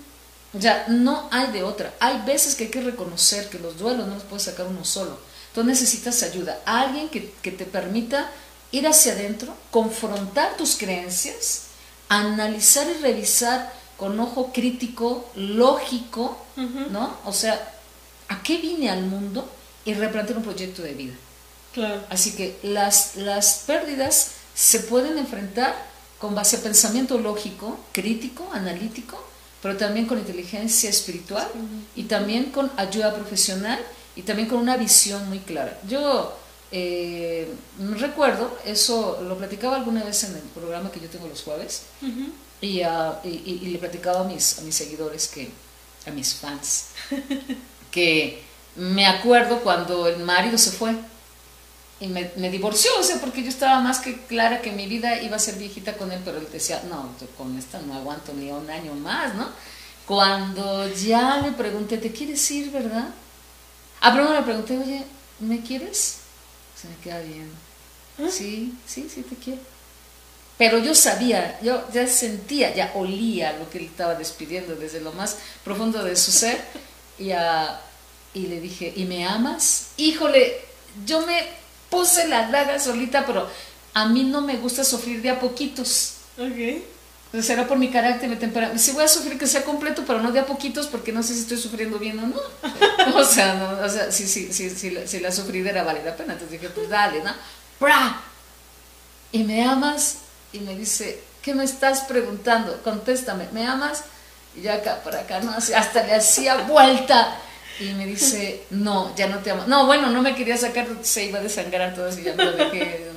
O 0.57 0.61
sea, 0.61 0.85
no 0.87 1.27
hay 1.31 1.51
de 1.51 1.63
otra. 1.63 1.93
Hay 1.99 2.21
veces 2.25 2.55
que 2.55 2.65
hay 2.65 2.69
que 2.71 2.81
reconocer 2.81 3.49
que 3.49 3.59
los 3.59 3.77
duelos 3.77 4.07
no 4.07 4.13
los 4.15 4.23
puedes 4.23 4.43
sacar 4.43 4.65
uno 4.67 4.85
solo. 4.85 5.19
Tú 5.53 5.63
necesitas 5.63 6.23
ayuda. 6.23 6.59
Alguien 6.65 7.09
que, 7.09 7.33
que 7.41 7.51
te 7.51 7.65
permita 7.65 8.31
ir 8.75 8.87
hacia 8.87 9.13
adentro, 9.13 9.53
confrontar 9.71 10.57
tus 10.57 10.75
creencias, 10.75 11.67
analizar 12.09 12.85
y 12.89 13.01
revisar 13.01 13.71
con 13.97 14.19
ojo 14.19 14.51
crítico, 14.51 15.29
lógico. 15.35 16.37
¿no? 16.91 17.15
O 17.25 17.31
sea, 17.31 17.73
¿a 18.27 18.43
qué 18.43 18.57
vine 18.57 18.89
al 18.89 19.03
mundo? 19.03 19.49
Y 19.85 19.93
replantear 19.93 20.37
un 20.37 20.43
proyecto 20.43 20.81
de 20.81 20.93
vida. 20.93 21.13
Claro. 21.73 22.03
Así 22.09 22.31
que 22.31 22.57
las, 22.63 23.15
las 23.15 23.63
pérdidas 23.65 24.31
se 24.53 24.79
pueden 24.79 25.17
enfrentar 25.17 25.75
con 26.19 26.35
base 26.35 26.57
a 26.57 26.61
pensamiento 26.61 27.17
lógico, 27.17 27.77
crítico, 27.93 28.49
analítico, 28.51 29.23
pero 29.61 29.77
también 29.77 30.05
con 30.05 30.17
inteligencia 30.17 30.89
espiritual 30.89 31.47
y 31.95 32.03
también 32.03 32.51
con 32.51 32.71
ayuda 32.77 33.15
profesional 33.15 33.79
y 34.15 34.23
también 34.23 34.47
con 34.49 34.59
una 34.59 34.75
visión 34.77 35.27
muy 35.29 35.39
clara. 35.39 35.79
Yo 35.87 36.37
eh, 36.75 37.47
recuerdo, 38.05 38.57
eso 38.65 39.21
lo 39.27 39.37
platicaba 39.37 39.75
alguna 39.77 40.03
vez 40.03 40.23
en 40.25 40.35
el 40.35 40.41
programa 40.59 40.91
que 40.91 40.99
yo 40.99 41.09
tengo 41.09 41.27
los 41.27 41.41
jueves, 41.43 41.83
y, 42.61 42.81
ah, 42.81 43.19
y- 43.23 43.69
le 43.73 43.77
platicaba 43.79 44.21
a 44.21 44.23
mis, 44.25 44.59
a 44.59 44.61
mis 44.61 44.75
seguidores, 44.75 45.27
que, 45.27 45.49
a 46.07 46.11
mis 46.11 46.35
fans, 46.35 46.87
que 47.91 48.43
me 48.75 49.05
acuerdo 49.07 49.61
cuando 49.61 50.07
el 50.07 50.19
marido 50.19 50.57
se 50.57 50.71
fue 50.71 50.95
y 51.99 52.07
me, 52.07 52.29
me 52.35 52.49
divorció, 52.49 52.91
o 52.99 53.03
sea, 53.03 53.19
porque 53.21 53.41
yo 53.41 53.49
estaba 53.49 53.79
más 53.79 53.99
que 53.99 54.25
clara 54.25 54.61
que 54.61 54.71
mi 54.71 54.85
vida 54.87 55.21
iba 55.21 55.37
a 55.37 55.39
ser 55.39 55.55
viejita 55.55 55.95
con 55.97 56.11
él, 56.11 56.21
pero 56.25 56.37
él 56.39 56.47
decía, 56.51 56.83
no, 56.89 57.09
con 57.37 57.57
esta 57.57 57.79
no 57.81 57.93
aguanto 57.95 58.33
ni 58.33 58.51
un 58.51 58.69
año 58.69 58.93
más, 58.95 59.33
¿no? 59.35 59.47
Cuando 60.05 60.87
ya 60.93 61.39
le 61.39 61.51
pregunté, 61.53 61.97
¿te 61.97 62.11
quieres 62.11 62.49
ir, 62.51 62.69
verdad? 62.71 63.07
Ah, 64.01 64.11
pero 64.13 64.25
no 64.25 64.33
le 64.33 64.43
pregunté, 64.43 64.77
oye, 64.77 65.05
¿me 65.39 65.61
quieres? 65.61 66.17
Se 66.85 66.91
me 66.91 67.03
queda 67.03 67.19
bien. 67.21 67.49
¿Ah? 68.19 68.29
Sí, 68.31 68.73
sí, 68.85 69.07
sí 69.13 69.23
te 69.23 69.35
quiero. 69.35 69.61
Pero 70.57 70.77
yo 70.77 70.95
sabía, 70.95 71.59
yo 71.61 71.83
ya 71.91 72.07
sentía, 72.07 72.73
ya 72.73 72.91
olía 72.95 73.53
lo 73.57 73.69
que 73.69 73.79
él 73.79 73.85
estaba 73.85 74.15
despidiendo 74.15 74.75
desde 74.75 75.01
lo 75.01 75.11
más 75.11 75.37
profundo 75.63 76.03
de 76.03 76.15
su 76.15 76.31
ser. 76.31 76.61
Y, 77.17 77.31
y 78.37 78.47
le 78.47 78.59
dije, 78.59 78.91
¿y 78.93 79.05
me 79.05 79.25
amas? 79.25 79.91
Híjole, 79.95 80.59
yo 81.05 81.25
me 81.25 81.47
puse 81.89 82.27
la 82.27 82.51
daga 82.51 82.77
solita, 82.77 83.25
pero 83.25 83.49
a 83.93 84.09
mí 84.09 84.25
no 84.25 84.41
me 84.41 84.57
gusta 84.57 84.83
sufrir 84.83 85.21
de 85.21 85.29
a 85.29 85.39
poquitos. 85.39 86.15
Ok. 86.37 86.83
Era 87.49 87.67
por 87.67 87.77
mi 87.77 87.89
carácter, 87.89 88.29
mi 88.29 88.35
temperamento. 88.35 88.81
Si 88.81 88.91
voy 88.91 89.03
a 89.03 89.07
sufrir 89.07 89.37
que 89.37 89.47
sea 89.47 89.63
completo, 89.63 90.03
pero 90.05 90.21
no 90.21 90.31
de 90.31 90.39
a 90.39 90.45
poquitos, 90.45 90.87
porque 90.87 91.11
no 91.11 91.23
sé 91.23 91.33
si 91.33 91.41
estoy 91.41 91.57
sufriendo 91.57 91.99
bien 91.99 92.19
o 92.19 92.27
no. 92.27 93.15
o 93.17 93.23
sea, 93.23 93.55
no, 93.55 93.85
o 93.85 93.89
sea, 93.89 94.11
si, 94.11 94.27
si, 94.27 94.51
si, 94.53 94.69
si, 94.69 94.91
la, 94.91 95.07
si 95.07 95.19
la 95.19 95.31
sufridera 95.31 95.83
vale 95.83 96.03
la 96.03 96.15
pena. 96.15 96.33
Entonces 96.33 96.59
dije, 96.59 96.71
pues 96.73 96.89
dale, 96.89 97.21
¿no? 97.23 97.31
¡Bra! 97.79 98.21
Y 99.31 99.43
me 99.43 99.65
amas, 99.65 100.19
y 100.53 100.59
me 100.59 100.75
dice, 100.75 101.21
¿qué 101.41 101.53
me 101.53 101.63
estás 101.63 102.01
preguntando? 102.01 102.81
Contéstame, 102.83 103.47
¿me 103.51 103.67
amas? 103.67 104.03
Y 104.55 104.61
yo 104.61 104.71
acá, 104.71 105.01
por 105.03 105.15
acá, 105.15 105.41
no, 105.41 105.51
hasta 105.51 106.03
le 106.03 106.15
hacía 106.15 106.57
vuelta. 106.57 107.37
Y 107.79 107.91
me 107.93 108.05
dice, 108.05 108.63
no, 108.69 109.13
ya 109.17 109.27
no 109.27 109.39
te 109.39 109.51
amo. 109.51 109.65
No, 109.67 109.85
bueno, 109.85 110.09
no 110.09 110.21
me 110.21 110.33
quería 110.33 110.55
sacar, 110.55 110.87
se 111.01 111.25
iba 111.25 111.39
a 111.39 111.43
desangrar 111.43 111.93
todo 111.93 112.09
y 112.17 112.23
ya 112.23 112.33
me 112.33 112.45
lo 112.45 112.51
dejé. 112.53 113.11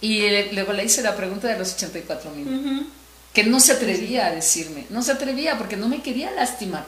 Y 0.00 0.52
luego 0.52 0.72
le 0.72 0.84
hice 0.84 1.02
la 1.02 1.16
pregunta 1.16 1.48
de 1.48 1.58
los 1.58 1.74
84 1.74 2.30
mil, 2.30 2.86
que 3.32 3.44
no 3.44 3.58
se 3.60 3.72
atrevía 3.72 4.26
a 4.26 4.30
decirme, 4.30 4.86
no 4.90 5.02
se 5.02 5.12
atrevía 5.12 5.58
porque 5.58 5.76
no 5.76 5.88
me 5.88 6.02
quería 6.02 6.30
lastimar, 6.30 6.84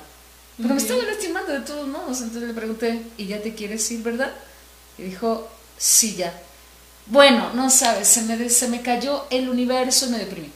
pero 0.56 0.74
me 0.74 0.80
estaba 0.80 1.02
lastimando 1.02 1.52
de 1.52 1.60
todos 1.60 1.88
modos. 1.88 2.20
Entonces 2.20 2.48
le 2.48 2.54
pregunté, 2.54 3.02
¿y 3.16 3.26
ya 3.26 3.40
te 3.40 3.54
quieres 3.54 3.90
ir, 3.90 4.02
verdad? 4.02 4.30
Y 4.98 5.04
dijo, 5.04 5.48
sí, 5.76 6.16
ya. 6.16 6.32
Bueno, 7.06 7.52
no 7.54 7.70
sabes, 7.70 8.06
se 8.08 8.22
me, 8.22 8.48
se 8.50 8.68
me 8.68 8.82
cayó 8.82 9.26
el 9.30 9.48
universo 9.48 10.06
y 10.06 10.10
me 10.10 10.18
deprimí. 10.18 10.50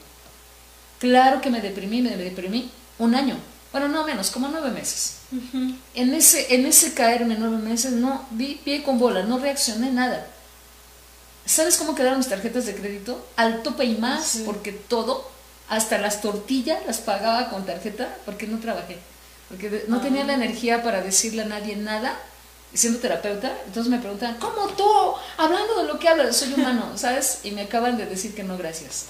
Claro 0.99 1.41
que 1.41 1.49
me 1.49 1.59
deprimí, 1.59 2.01
me 2.01 2.15
deprimí 2.15 2.71
un 2.99 3.15
año. 3.15 3.35
Bueno, 3.71 3.89
no 3.89 4.05
menos, 4.05 4.31
como 4.31 4.47
nueve 4.47 4.71
meses. 4.71 5.17
en, 5.95 6.13
ese, 6.13 6.53
en 6.55 6.65
ese 6.65 6.93
caerme 6.93 7.35
nueve 7.37 7.57
meses, 7.57 7.91
no, 7.91 8.25
vi 8.31 8.61
pie 8.63 8.83
con 8.83 8.97
bola, 8.97 9.23
no 9.23 9.37
reaccioné 9.37 9.91
nada. 9.91 10.27
¿Sabes 11.45 11.77
cómo 11.77 11.95
quedaron 11.95 12.17
mis 12.17 12.29
tarjetas 12.29 12.65
de 12.65 12.75
crédito? 12.75 13.25
Al 13.35 13.61
tope 13.61 13.85
y 13.85 13.95
más, 13.97 14.39
porque 14.45 14.71
todo, 14.71 15.29
hasta 15.69 15.97
las 15.99 16.21
tortillas 16.21 16.85
las 16.87 16.99
pagaba 16.99 17.49
con 17.49 17.65
tarjeta, 17.65 18.17
porque 18.25 18.47
no 18.47 18.59
trabajé. 18.59 18.97
Porque 19.49 19.85
no 19.87 20.01
tenía 20.01 20.23
la 20.23 20.33
ah. 20.33 20.37
energía 20.37 20.81
para 20.81 21.01
decirle 21.01 21.43
a 21.43 21.45
nadie 21.45 21.75
nada 21.75 22.17
siendo 22.75 22.99
terapeuta, 22.99 23.55
entonces 23.65 23.89
me 23.89 23.99
preguntan, 23.99 24.35
¿cómo 24.39 24.67
tú? 24.69 24.83
Hablando 25.37 25.81
de 25.81 25.87
lo 25.87 25.97
que 25.97 26.09
hablas, 26.09 26.35
soy 26.35 26.53
humano, 26.53 26.91
¿sabes? 26.95 27.39
Y 27.43 27.51
me 27.51 27.61
acaban 27.61 27.97
de 27.97 28.05
decir 28.05 28.35
que 28.35 28.43
no, 28.43 28.57
gracias. 28.57 29.05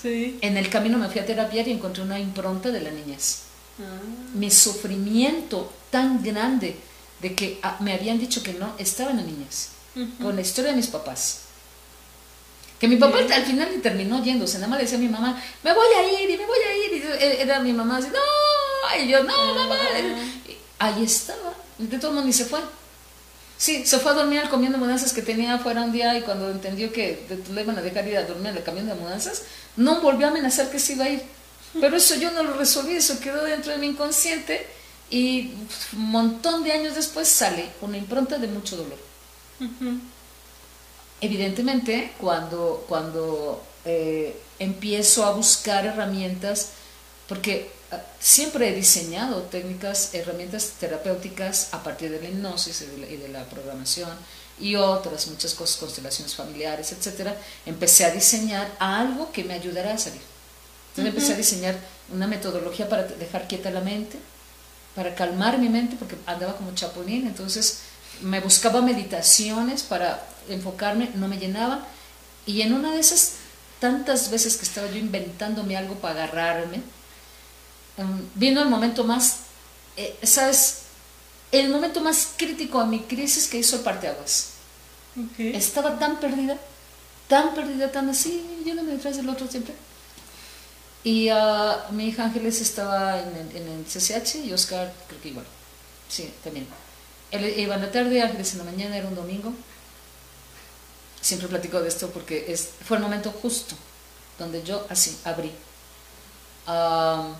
Sí. 0.00 0.38
En 0.42 0.56
el 0.56 0.68
camino 0.68 0.98
me 0.98 1.08
fui 1.08 1.20
a 1.20 1.26
terapia 1.26 1.66
y 1.66 1.72
encontré 1.72 2.02
una 2.02 2.18
impronta 2.18 2.70
de 2.70 2.80
la 2.80 2.90
niñez. 2.90 3.42
Ah. 3.78 4.00
Mi 4.34 4.50
sufrimiento 4.50 5.72
tan 5.90 6.22
grande 6.22 6.76
de 7.20 7.34
que 7.34 7.58
ah, 7.62 7.78
me 7.80 7.94
habían 7.94 8.18
dicho 8.18 8.42
que 8.42 8.52
no 8.52 8.74
estaba 8.78 9.10
en 9.10 9.18
la 9.18 9.22
niñez, 9.22 9.68
con 10.20 10.34
la 10.34 10.42
historia 10.42 10.70
de 10.70 10.76
mis 10.76 10.88
papás. 10.88 11.42
Que 12.82 12.88
mi 12.88 12.96
papá 12.96 13.18
al 13.18 13.44
final 13.44 13.68
ni 13.70 13.78
terminó 13.78 14.24
yéndose, 14.24 14.58
nada 14.58 14.66
más 14.66 14.78
le 14.78 14.82
decía 14.86 14.98
a 14.98 15.00
mi 15.00 15.06
mamá, 15.06 15.40
me 15.62 15.72
voy 15.72 15.86
a 15.96 16.20
ir 16.20 16.28
y 16.28 16.36
me 16.36 16.44
voy 16.44 16.58
a 16.58 16.76
ir. 16.76 16.92
Y 16.96 17.40
era 17.40 17.60
mi 17.60 17.72
mamá 17.72 17.98
así, 17.98 18.08
no, 18.08 19.00
y 19.00 19.06
yo, 19.08 19.22
no, 19.22 19.54
mamá. 19.54 19.76
ahí 20.80 21.04
estaba, 21.04 21.54
de 21.78 21.98
todo 21.98 22.10
mundo 22.10 22.26
ni 22.26 22.32
se 22.32 22.44
fue. 22.44 22.58
Sí, 23.56 23.86
se 23.86 24.00
fue 24.00 24.10
a 24.10 24.14
dormir 24.14 24.40
al 24.40 24.50
camión 24.50 24.72
de 24.72 24.78
mudanzas 24.78 25.12
que 25.12 25.22
tenía 25.22 25.54
afuera 25.54 25.82
un 25.82 25.92
día 25.92 26.18
y 26.18 26.22
cuando 26.22 26.50
entendió 26.50 26.92
que 26.92 27.24
le 27.54 27.62
iban 27.62 27.78
a 27.78 27.82
dejar 27.82 28.08
ir 28.08 28.16
a 28.16 28.24
dormir 28.24 28.48
al 28.48 28.64
camión 28.64 28.88
de 28.88 28.94
mudanzas, 28.94 29.44
no 29.76 30.00
volvió 30.00 30.26
a 30.26 30.30
amenazar 30.30 30.68
que 30.68 30.80
se 30.80 30.94
iba 30.94 31.04
a 31.04 31.10
ir. 31.10 31.22
Pero 31.80 31.96
eso 31.96 32.16
yo 32.16 32.32
no 32.32 32.42
lo 32.42 32.54
resolví, 32.54 32.96
eso 32.96 33.20
quedó 33.20 33.44
dentro 33.44 33.70
de 33.70 33.78
mi 33.78 33.86
inconsciente 33.86 34.66
y 35.08 35.52
un 35.92 36.10
montón 36.10 36.64
de 36.64 36.72
años 36.72 36.96
después 36.96 37.28
sale 37.28 37.68
una 37.80 37.96
impronta 37.96 38.38
de 38.38 38.48
mucho 38.48 38.76
dolor. 38.76 38.98
Evidentemente, 41.22 42.12
cuando, 42.20 42.84
cuando 42.88 43.62
eh, 43.84 44.36
empiezo 44.58 45.24
a 45.24 45.30
buscar 45.30 45.86
herramientas, 45.86 46.70
porque 47.28 47.70
siempre 48.18 48.68
he 48.68 48.74
diseñado 48.74 49.42
técnicas, 49.42 50.14
herramientas 50.14 50.72
terapéuticas 50.80 51.72
a 51.72 51.82
partir 51.82 52.10
de 52.10 52.20
la 52.20 52.28
hipnosis 52.28 52.82
y 52.82 53.16
de 53.16 53.28
la, 53.28 53.44
programación 53.44 54.10
y 54.58 54.74
otras 54.74 55.28
muchas 55.28 55.54
cosas, 55.54 55.76
constelaciones 55.76 56.34
familiares, 56.34 56.92
etcétera, 56.92 57.36
empecé 57.66 58.04
a 58.04 58.10
diseñar 58.10 58.70
algo 58.80 59.30
que 59.30 59.44
me 59.44 59.54
ayudara 59.54 59.94
a 59.94 59.98
salir. 59.98 60.20
Entonces 60.90 61.14
empecé 61.14 61.32
a 61.34 61.36
diseñar 61.36 61.76
una 62.12 62.26
metodología 62.26 62.88
para 62.88 63.04
dejar 63.04 63.46
quieta 63.46 63.70
la 63.70 63.80
mente, 63.80 64.18
para 64.94 65.14
calmar 65.14 65.58
mi 65.58 65.68
mente, 65.68 65.96
porque 65.96 66.16
andaba 66.26 66.56
como 66.56 66.74
chapulín, 66.74 67.28
entonces 67.28 67.78
me 68.20 68.40
buscaba 68.40 68.82
meditaciones 68.82 69.82
para 69.82 70.26
enfocarme, 70.48 71.10
no 71.14 71.28
me 71.28 71.38
llenaban, 71.38 71.80
y 72.46 72.62
en 72.62 72.74
una 72.74 72.92
de 72.92 73.00
esas 73.00 73.34
tantas 73.80 74.30
veces 74.30 74.56
que 74.56 74.64
estaba 74.64 74.88
yo 74.88 74.96
inventándome 74.96 75.76
algo 75.76 75.96
para 75.96 76.24
agarrarme, 76.24 76.82
Em, 77.96 78.28
vino 78.34 78.62
el 78.62 78.68
momento 78.68 79.04
más, 79.04 79.36
eh, 79.96 80.18
¿sabes? 80.22 80.82
El 81.50 81.68
momento 81.68 82.00
más 82.00 82.30
crítico 82.36 82.80
a 82.80 82.86
mi 82.86 83.00
crisis 83.00 83.48
que 83.48 83.58
hizo 83.58 83.76
el 83.76 83.82
parteaguas. 83.82 84.50
Okay. 85.32 85.54
Estaba 85.54 85.98
tan 85.98 86.18
perdida, 86.18 86.56
tan 87.28 87.54
perdida, 87.54 87.92
tan 87.92 88.08
así, 88.08 88.42
yéndome 88.64 88.92
detrás 88.92 89.16
del 89.16 89.28
otro 89.28 89.46
siempre. 89.46 89.74
Y 91.04 91.30
uh, 91.30 91.92
mi 91.92 92.06
hija 92.06 92.24
Ángeles 92.24 92.60
estaba 92.60 93.20
en 93.20 93.36
el, 93.36 93.56
en 93.56 93.68
el, 93.68 93.84
CCH 93.84 94.36
y 94.46 94.52
Oscar, 94.52 94.92
creo 95.08 95.20
que 95.20 95.28
igual. 95.28 95.46
Sí, 96.08 96.32
también. 96.42 96.66
Él 97.32 97.58
iba 97.58 97.74
en 97.74 97.80
la 97.80 97.90
tarde, 97.90 98.22
Ángeles 98.22 98.52
en 98.52 98.58
la 98.58 98.64
mañana, 98.64 98.96
era 98.96 99.08
un 99.08 99.14
domingo. 99.14 99.52
Siempre 101.20 101.48
platico 101.48 101.80
de 101.80 101.88
esto 101.88 102.10
porque 102.10 102.52
es, 102.52 102.70
fue 102.84 102.98
el 102.98 103.02
momento 103.02 103.30
justo 103.30 103.74
donde 104.38 104.62
yo 104.62 104.86
así 104.90 105.18
abrí. 105.24 105.50
Uh, 106.66 107.32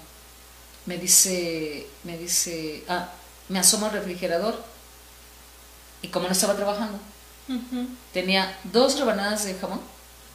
me 0.86 0.98
dice, 0.98 1.86
me 2.04 2.16
dice, 2.18 2.84
ah, 2.88 3.08
me 3.48 3.58
asomo 3.58 3.86
al 3.86 3.92
refrigerador 3.92 4.62
y 6.00 6.08
como 6.08 6.26
no 6.26 6.32
estaba 6.32 6.56
trabajando, 6.56 6.98
tenía 8.12 8.58
dos 8.64 8.98
rebanadas 8.98 9.44
de 9.44 9.54
jamón, 9.54 9.80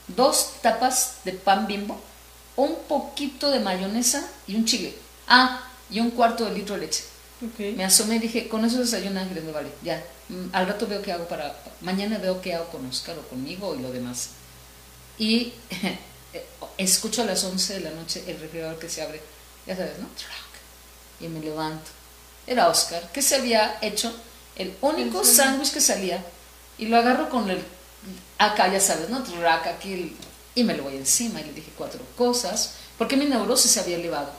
dos 0.07 0.53
tapas 0.61 1.17
de 1.25 1.33
pan 1.33 1.67
bimbo, 1.67 1.99
un 2.55 2.75
poquito 2.87 3.49
de 3.49 3.59
mayonesa 3.59 4.29
y 4.47 4.55
un 4.55 4.65
chile. 4.65 4.95
Ah, 5.27 5.63
y 5.89 5.99
un 5.99 6.11
cuarto 6.11 6.45
de 6.45 6.51
litro 6.51 6.75
de 6.75 6.81
leche. 6.81 7.03
Me 7.75 7.85
asomé 7.85 8.15
y 8.15 8.19
dije, 8.19 8.47
con 8.47 8.65
eso 8.65 8.79
desayuno 8.79 9.19
Ángeles 9.19 9.43
me 9.43 9.51
vale, 9.51 9.69
ya. 9.83 10.03
Mm, 10.29 10.49
al 10.53 10.67
rato 10.67 10.87
veo 10.87 11.01
qué 11.01 11.11
hago 11.11 11.27
para, 11.27 11.55
mañana 11.81 12.17
veo 12.17 12.41
qué 12.41 12.55
hago 12.55 12.67
con 12.69 12.85
Oscar 12.87 13.17
o 13.17 13.27
conmigo 13.27 13.75
y 13.75 13.81
lo 13.81 13.91
demás. 13.91 14.29
Y 15.19 15.53
escucho 16.77 17.21
a 17.21 17.25
las 17.25 17.43
11 17.43 17.75
de 17.75 17.79
la 17.81 17.91
noche 17.91 18.23
el 18.27 18.39
refrigerador 18.39 18.79
que 18.79 18.89
se 18.89 19.01
abre 19.01 19.21
ya 19.67 19.75
sabes, 19.75 19.99
¿no? 19.99 20.07
Y 21.19 21.27
me 21.27 21.41
levanto. 21.41 21.91
Era 22.47 22.69
Oscar, 22.69 23.11
que 23.11 23.21
se 23.21 23.35
había 23.35 23.77
hecho 23.81 24.13
el 24.55 24.73
único 24.81 25.23
sándwich 25.25 25.73
que 25.73 25.81
salía 25.81 26.23
y 26.77 26.85
lo 26.85 26.97
agarro 26.97 27.29
con 27.29 27.49
el, 27.49 27.61
acá 28.37 28.71
ya 28.71 28.79
sabes, 28.79 29.09
¿no? 29.09 29.21
Track 29.21 29.67
aquí 29.67 30.15
y 30.55 30.63
me 30.63 30.75
lo 30.75 30.83
voy 30.83 30.95
encima 30.95 31.41
y 31.41 31.43
le 31.43 31.53
dije 31.53 31.71
cuatro 31.77 31.99
cosas, 32.17 32.75
porque 32.97 33.17
mi 33.17 33.25
neurosis 33.25 33.71
se 33.71 33.81
había 33.81 33.97
elevado. 33.97 34.31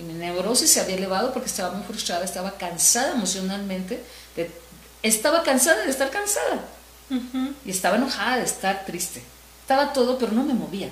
Y 0.00 0.02
mi 0.02 0.14
neurosis 0.14 0.70
se 0.70 0.80
había 0.80 0.96
elevado 0.96 1.30
porque 1.34 1.50
estaba 1.50 1.74
muy 1.74 1.84
frustrada, 1.86 2.24
estaba 2.24 2.52
cansada 2.52 3.12
emocionalmente, 3.12 4.02
estaba 5.02 5.42
cansada 5.42 5.84
de 5.84 5.90
estar 5.90 6.08
cansada. 6.08 6.64
Y 7.66 7.70
estaba 7.70 7.96
enojada 7.96 8.38
de 8.38 8.44
estar 8.44 8.86
triste. 8.86 9.22
Estaba 9.60 9.92
todo, 9.92 10.18
pero 10.18 10.32
no 10.32 10.42
me 10.42 10.54
movía. 10.54 10.90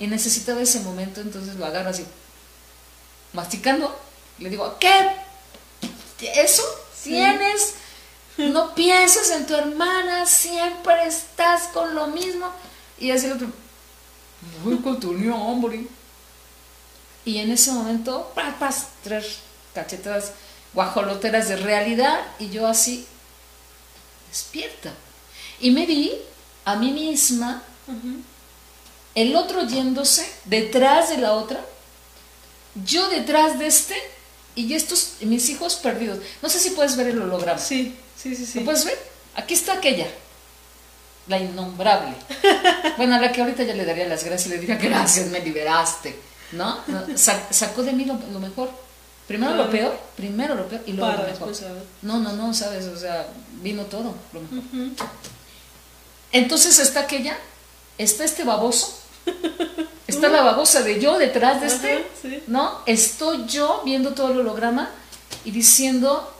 Y 0.00 0.08
necesitaba 0.08 0.60
ese 0.60 0.80
momento, 0.80 1.20
entonces 1.20 1.54
lo 1.54 1.66
agarro 1.66 1.90
así, 1.90 2.04
masticando, 3.32 3.96
le 4.38 4.50
digo, 4.50 4.76
¿qué? 4.80 5.12
¿Eso? 6.20 6.64
¿Tienes? 7.04 7.74
No 8.38 8.74
piensas 8.74 9.30
en 9.30 9.46
tu 9.46 9.54
hermana, 9.54 10.26
siempre 10.26 11.06
estás 11.06 11.68
con 11.68 11.94
lo 11.94 12.08
mismo. 12.08 12.50
Y 12.98 13.12
así 13.12 13.30
otro, 13.30 13.46
voy 14.64 14.78
con 14.78 14.98
tu 14.98 15.12
hombre. 15.32 15.86
Y 17.28 17.36
en 17.40 17.52
ese 17.52 17.72
momento, 17.72 18.32
pas, 18.34 18.86
tres 19.04 19.40
cachetadas 19.74 20.32
guajoloteras 20.72 21.46
de 21.50 21.56
realidad, 21.56 22.18
y 22.38 22.48
yo 22.48 22.66
así, 22.66 23.06
despierta. 24.30 24.94
Y 25.60 25.70
me 25.70 25.84
vi 25.84 26.10
a 26.64 26.76
mí 26.76 26.90
misma, 26.90 27.62
el 29.14 29.36
otro 29.36 29.62
yéndose 29.66 30.26
detrás 30.46 31.10
de 31.10 31.18
la 31.18 31.34
otra, 31.34 31.62
yo 32.86 33.10
detrás 33.10 33.58
de 33.58 33.66
este 33.66 33.94
y 34.54 34.72
estos, 34.72 35.16
mis 35.20 35.50
hijos 35.50 35.76
perdidos. 35.76 36.20
No 36.40 36.48
sé 36.48 36.58
si 36.58 36.70
puedes 36.70 36.96
ver 36.96 37.08
el 37.08 37.20
holograma. 37.20 37.58
Sí, 37.58 37.94
sí, 38.16 38.34
sí. 38.34 38.46
sí. 38.46 38.60
¿Lo 38.60 38.64
puedes 38.64 38.86
ver? 38.86 38.98
Aquí 39.34 39.52
está 39.52 39.74
aquella. 39.74 40.06
la 41.26 41.38
innombrable. 41.38 42.14
Bueno, 42.96 43.16
a 43.16 43.20
la 43.20 43.30
que 43.30 43.42
ahorita 43.42 43.64
ya 43.64 43.74
le 43.74 43.84
daría 43.84 44.08
las 44.08 44.24
gracias, 44.24 44.48
le 44.48 44.58
diría 44.58 44.76
gracias, 44.76 45.26
me 45.26 45.38
liberaste, 45.38 46.27
¿no? 46.52 46.78
sacó 47.16 47.82
de 47.82 47.92
mí 47.92 48.04
lo, 48.04 48.14
mejor. 48.40 48.70
Primero 49.26 49.54
lo 49.54 49.70
peor, 49.70 49.98
primero 50.16 50.54
lo 50.54 50.66
peor 50.66 50.82
y 50.86 50.92
luego 50.92 51.12
lo 51.12 51.24
mejor. 51.24 51.52
No, 52.02 52.18
no, 52.18 52.32
no, 52.32 52.54
sabes, 52.54 52.86
o 52.86 52.96
sea, 52.96 53.28
vino 53.62 53.84
todo 53.84 54.14
lo 54.32 54.40
mejor. 54.40 55.08
Entonces 56.32 56.78
está 56.78 57.00
aquella, 57.00 57.38
está 57.96 58.24
este 58.24 58.44
baboso, 58.44 58.98
está 60.06 60.28
la 60.28 60.42
babosa 60.42 60.82
de 60.82 61.00
yo 61.00 61.18
detrás 61.18 61.60
de 61.60 61.66
este, 61.66 62.44
¿no? 62.46 62.80
Estoy 62.86 63.46
yo 63.46 63.82
viendo 63.84 64.14
todo 64.14 64.32
el 64.32 64.40
holograma 64.40 64.90
y 65.44 65.50
diciendo, 65.50 66.32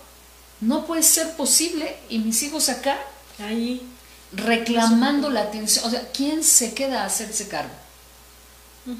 no 0.60 0.86
puede 0.86 1.02
ser 1.02 1.36
posible, 1.36 1.96
y 2.08 2.18
mis 2.18 2.42
hijos 2.42 2.68
acá, 2.68 2.98
ahí, 3.38 3.82
reclamando 4.32 5.30
la 5.30 5.42
atención. 5.42 5.84
O 5.86 5.90
sea, 5.90 6.08
¿quién 6.12 6.42
se 6.42 6.74
queda 6.74 7.02
a 7.02 7.06
hacerse 7.06 7.48
cargo? 7.48 7.72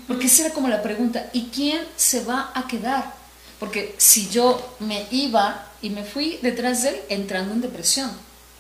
Porque 0.07 0.27
esa 0.27 0.46
era 0.46 0.55
como 0.55 0.68
la 0.68 0.83
pregunta, 0.83 1.31
¿y 1.33 1.46
quién 1.46 1.87
se 1.96 2.24
va 2.24 2.53
a 2.55 2.66
quedar? 2.66 3.14
Porque 3.59 3.94
si 3.98 4.29
yo 4.29 4.77
me 4.81 5.07
iba 5.11 5.66
y 5.81 5.90
me 5.90 6.05
fui 6.05 6.38
detrás 6.42 6.83
de 6.83 6.90
él 6.90 7.01
entrando 7.09 7.55
en 7.55 7.61
depresión. 7.61 8.11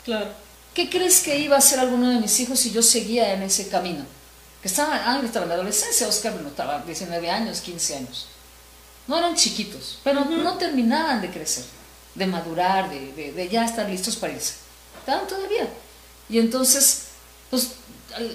Claro. 0.04 0.30
¿Qué 0.74 0.88
crees 0.88 1.20
que 1.20 1.38
iba 1.38 1.56
a 1.56 1.58
hacer 1.58 1.80
alguno 1.80 2.08
de 2.08 2.20
mis 2.20 2.38
hijos 2.40 2.58
si 2.58 2.70
yo 2.70 2.82
seguía 2.82 3.34
en 3.34 3.42
ese 3.42 3.68
camino? 3.68 4.04
Que 4.62 4.68
estaba, 4.68 4.94
ah, 4.94 5.20
estaba 5.22 5.44
en 5.44 5.50
la 5.50 5.54
adolescencia, 5.56 6.08
Oscar 6.08 6.34
no 6.40 6.48
estaba 6.48 6.82
19 6.82 7.30
años, 7.30 7.60
15 7.60 7.96
años. 7.96 8.26
No 9.06 9.16
eran 9.16 9.34
chiquitos, 9.34 9.98
pero 10.04 10.24
no 10.24 10.54
terminaban 10.54 11.20
de 11.20 11.30
crecer, 11.30 11.64
de 12.14 12.26
madurar, 12.26 12.90
de, 12.90 13.32
de 13.32 13.48
ya 13.48 13.64
estar 13.64 13.88
listos 13.88 14.16
para 14.16 14.32
irse. 14.32 14.54
Estaban 15.00 15.26
todavía. 15.26 15.68
Y 16.28 16.38
entonces, 16.38 17.04
pues 17.50 17.72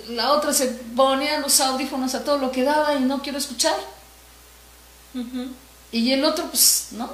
la 0.09 0.31
otra 0.31 0.53
se 0.53 0.67
ponía 0.67 1.39
los 1.39 1.59
audífonos 1.59 2.15
a 2.15 2.23
todo 2.23 2.37
lo 2.37 2.51
que 2.51 2.63
daba 2.63 2.95
y 2.95 3.01
no 3.01 3.21
quiero 3.21 3.37
escuchar. 3.37 3.75
Y 5.91 6.11
el 6.11 6.25
otro, 6.25 6.47
pues, 6.49 6.87
¿no? 6.91 7.09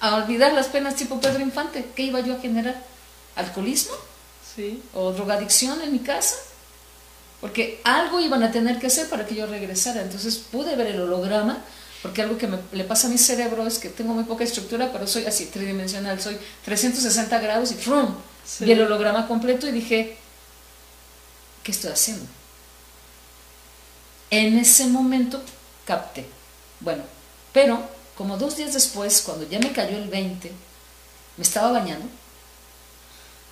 A 0.00 0.16
olvidar 0.16 0.52
las 0.52 0.68
penas 0.68 0.94
tipo 0.94 1.20
Pedro 1.20 1.40
Infante. 1.40 1.90
¿Qué 1.94 2.04
iba 2.04 2.20
yo 2.20 2.34
a 2.34 2.40
generar? 2.40 2.82
¿Alcoholismo? 3.36 3.94
Sí. 4.54 4.82
¿O 4.94 5.12
drogadicción 5.12 5.80
en 5.82 5.92
mi 5.92 5.98
casa? 5.98 6.36
Porque 7.40 7.80
algo 7.84 8.20
iban 8.20 8.42
a 8.42 8.50
tener 8.50 8.78
que 8.78 8.86
hacer 8.86 9.08
para 9.08 9.26
que 9.26 9.34
yo 9.34 9.46
regresara. 9.46 10.02
Entonces 10.02 10.36
pude 10.36 10.74
ver 10.76 10.88
el 10.88 11.00
holograma, 11.00 11.58
porque 12.02 12.22
algo 12.22 12.38
que 12.38 12.46
me, 12.46 12.58
le 12.72 12.84
pasa 12.84 13.08
a 13.08 13.10
mi 13.10 13.18
cerebro 13.18 13.66
es 13.66 13.78
que 13.78 13.88
tengo 13.88 14.14
muy 14.14 14.24
poca 14.24 14.44
estructura, 14.44 14.90
pero 14.92 15.06
soy 15.06 15.26
así 15.26 15.46
tridimensional, 15.46 16.20
soy 16.20 16.38
360 16.64 17.38
grados 17.40 17.72
y 17.72 17.74
¡frum! 17.74 18.14
Vi 18.60 18.72
el 18.72 18.80
holograma 18.80 19.28
completo 19.28 19.68
y 19.68 19.72
dije, 19.72 20.16
¿qué 21.68 21.72
estoy 21.72 21.90
haciendo? 21.90 22.24
En 24.30 24.58
ese 24.58 24.86
momento 24.86 25.38
capté. 25.84 26.24
Bueno, 26.80 27.02
pero 27.52 27.82
como 28.16 28.38
dos 28.38 28.56
días 28.56 28.72
después, 28.72 29.20
cuando 29.20 29.46
ya 29.46 29.58
me 29.58 29.72
cayó 29.72 29.98
el 29.98 30.08
20, 30.08 30.50
me 31.36 31.42
estaba 31.42 31.72
bañando. 31.72 32.06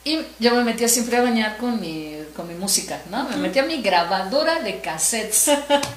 Y 0.03 0.21
yo 0.39 0.55
me 0.55 0.65
metía 0.65 0.89
siempre 0.89 1.19
a 1.19 1.23
bañar 1.23 1.59
con 1.59 1.79
mi, 1.79 2.17
con 2.35 2.49
mi 2.49 2.55
música, 2.55 3.03
¿no? 3.11 3.29
Me 3.29 3.37
metía 3.37 3.65
mi 3.65 3.83
grabadora 3.83 4.63
de 4.63 4.81
cassettes. 4.81 5.51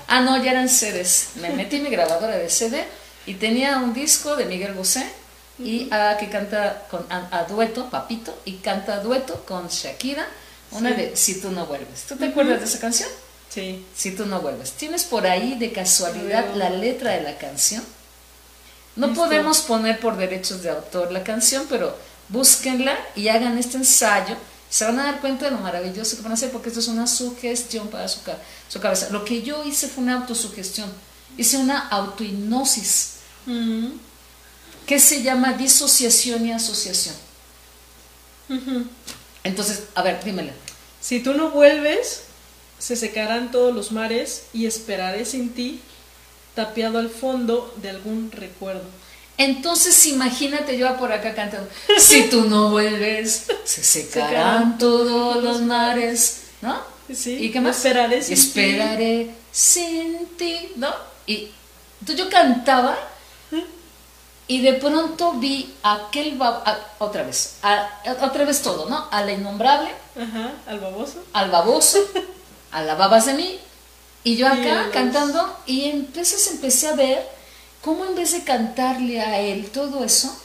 Ah, 0.07 0.19
no, 0.19 0.43
ya 0.43 0.51
eran 0.51 0.67
CDs. 0.67 1.29
Me 1.35 1.51
metí 1.51 1.79
mi 1.79 1.89
grabadora 1.89 2.35
de 2.35 2.49
CD 2.49 2.83
y 3.27 3.35
tenía 3.35 3.77
un 3.77 3.93
disco 3.93 4.35
de 4.35 4.43
Miguel 4.43 4.73
Bosé 4.73 5.09
y 5.57 5.87
a, 5.89 6.17
que 6.17 6.27
canta 6.27 6.85
con, 6.91 7.05
a, 7.09 7.45
dueto, 7.45 7.89
Papito, 7.89 8.37
y 8.43 8.55
canta 8.55 8.99
dueto 8.99 9.45
con 9.45 9.69
Shakira, 9.69 10.27
una 10.71 10.91
de 10.91 11.15
Si 11.15 11.41
tú 11.41 11.51
no 11.51 11.65
vuelves. 11.65 12.03
¿Tú 12.07 12.15
te 12.15 12.25
acuerdas 12.25 12.59
de 12.59 12.65
esa 12.65 12.79
canción? 12.79 13.09
Sí. 13.49 13.85
Si 13.95 14.11
tú 14.11 14.25
no 14.25 14.41
vuelves. 14.41 14.71
¿Tienes 14.73 15.03
por 15.03 15.25
ahí 15.25 15.57
de 15.57 15.71
casualidad 15.71 16.53
la 16.55 16.69
letra 16.69 17.11
de 17.11 17.21
la 17.23 17.37
canción? 17.37 17.83
No 18.95 19.13
podemos 19.13 19.61
poner 19.61 19.99
por 19.99 20.17
derechos 20.17 20.61
de 20.61 20.69
autor 20.69 21.11
la 21.11 21.23
canción, 21.23 21.65
pero 21.69 21.95
búsquenla 22.27 22.97
y 23.15 23.29
hagan 23.29 23.57
este 23.57 23.77
ensayo. 23.77 24.35
Se 24.69 24.85
van 24.85 24.99
a 24.99 25.05
dar 25.05 25.21
cuenta 25.21 25.45
de 25.45 25.51
lo 25.51 25.57
maravilloso 25.57 26.15
que 26.15 26.21
van 26.21 26.33
a 26.33 26.35
hacer, 26.35 26.51
porque 26.51 26.67
esto 26.67 26.79
es 26.79 26.87
una 26.87 27.07
sugestión 27.07 27.87
para 27.87 28.07
su, 28.07 28.19
su 28.67 28.79
cabeza. 28.79 29.09
Lo 29.09 29.25
que 29.25 29.41
yo 29.41 29.63
hice 29.63 29.87
fue 29.87 30.03
una 30.03 30.15
autosugestión. 30.15 30.91
Hice 31.37 31.57
una 31.57 31.87
autohipnosis 31.87 33.13
que 34.85 34.99
se 34.99 35.23
llama 35.23 35.53
disociación 35.53 36.45
y 36.45 36.51
asociación. 36.51 37.15
Entonces, 39.43 39.83
a 39.95 40.01
ver, 40.01 40.23
dímela. 40.23 40.53
Si 41.01 41.21
tú 41.21 41.33
no 41.33 41.51
vuelves, 41.51 42.23
se 42.77 42.95
secarán 42.95 43.51
todos 43.51 43.73
los 43.73 43.91
mares 43.91 44.45
y 44.53 44.65
esperaré 44.65 45.25
sin 45.25 45.53
ti, 45.53 45.81
tapiado 46.55 46.99
al 46.99 47.09
fondo 47.09 47.73
de 47.81 47.89
algún 47.89 48.31
recuerdo. 48.31 48.83
Entonces 49.37 50.05
imagínate 50.07 50.77
yo 50.77 50.97
por 50.97 51.13
acá 51.13 51.33
cantando, 51.33 51.69
si 51.97 52.23
tú 52.23 52.49
no 52.49 52.71
vuelves, 52.71 53.45
se 53.63 53.83
secarán 53.83 54.77
todos 54.77 55.41
los 55.41 55.61
mares, 55.61 56.41
¿no? 56.61 56.81
Sí, 57.13 57.37
¿Y 57.37 57.51
qué 57.51 57.61
más? 57.61 57.77
Esperaré 57.77 58.21
sin 58.21 58.33
esperaré 58.33 59.31
sin 59.51 60.27
ti, 60.37 60.69
¿no? 60.75 60.93
Y 61.25 61.51
entonces 62.01 62.25
yo 62.25 62.29
cantaba 62.29 62.97
y 64.49 64.61
de 64.61 64.73
pronto 64.73 65.33
vi 65.33 65.75
aquel, 65.83 66.39
otra 66.97 67.21
vez, 67.21 67.57
otra 68.19 68.45
vez 68.45 68.63
todo, 68.63 68.89
¿no? 68.89 69.07
A 69.11 69.23
la 69.23 69.31
innombrable. 69.31 69.91
Ajá, 70.19 70.53
al 70.65 70.79
baboso. 70.79 71.23
Al 71.33 71.51
baboso, 71.51 71.99
a 72.71 72.81
la 72.81 72.95
babas 72.95 73.27
de 73.27 73.35
mí. 73.35 73.59
Y 74.23 74.37
yo 74.37 74.47
acá 74.47 74.89
cantando 74.91 75.55
y 75.67 75.85
entonces 75.85 76.47
empecé 76.47 76.87
a 76.87 76.95
ver 76.95 77.29
cómo 77.83 78.05
en 78.05 78.15
vez 78.15 78.31
de 78.31 78.43
cantarle 78.43 79.21
a 79.21 79.39
él 79.39 79.69
todo 79.69 80.03
eso, 80.03 80.35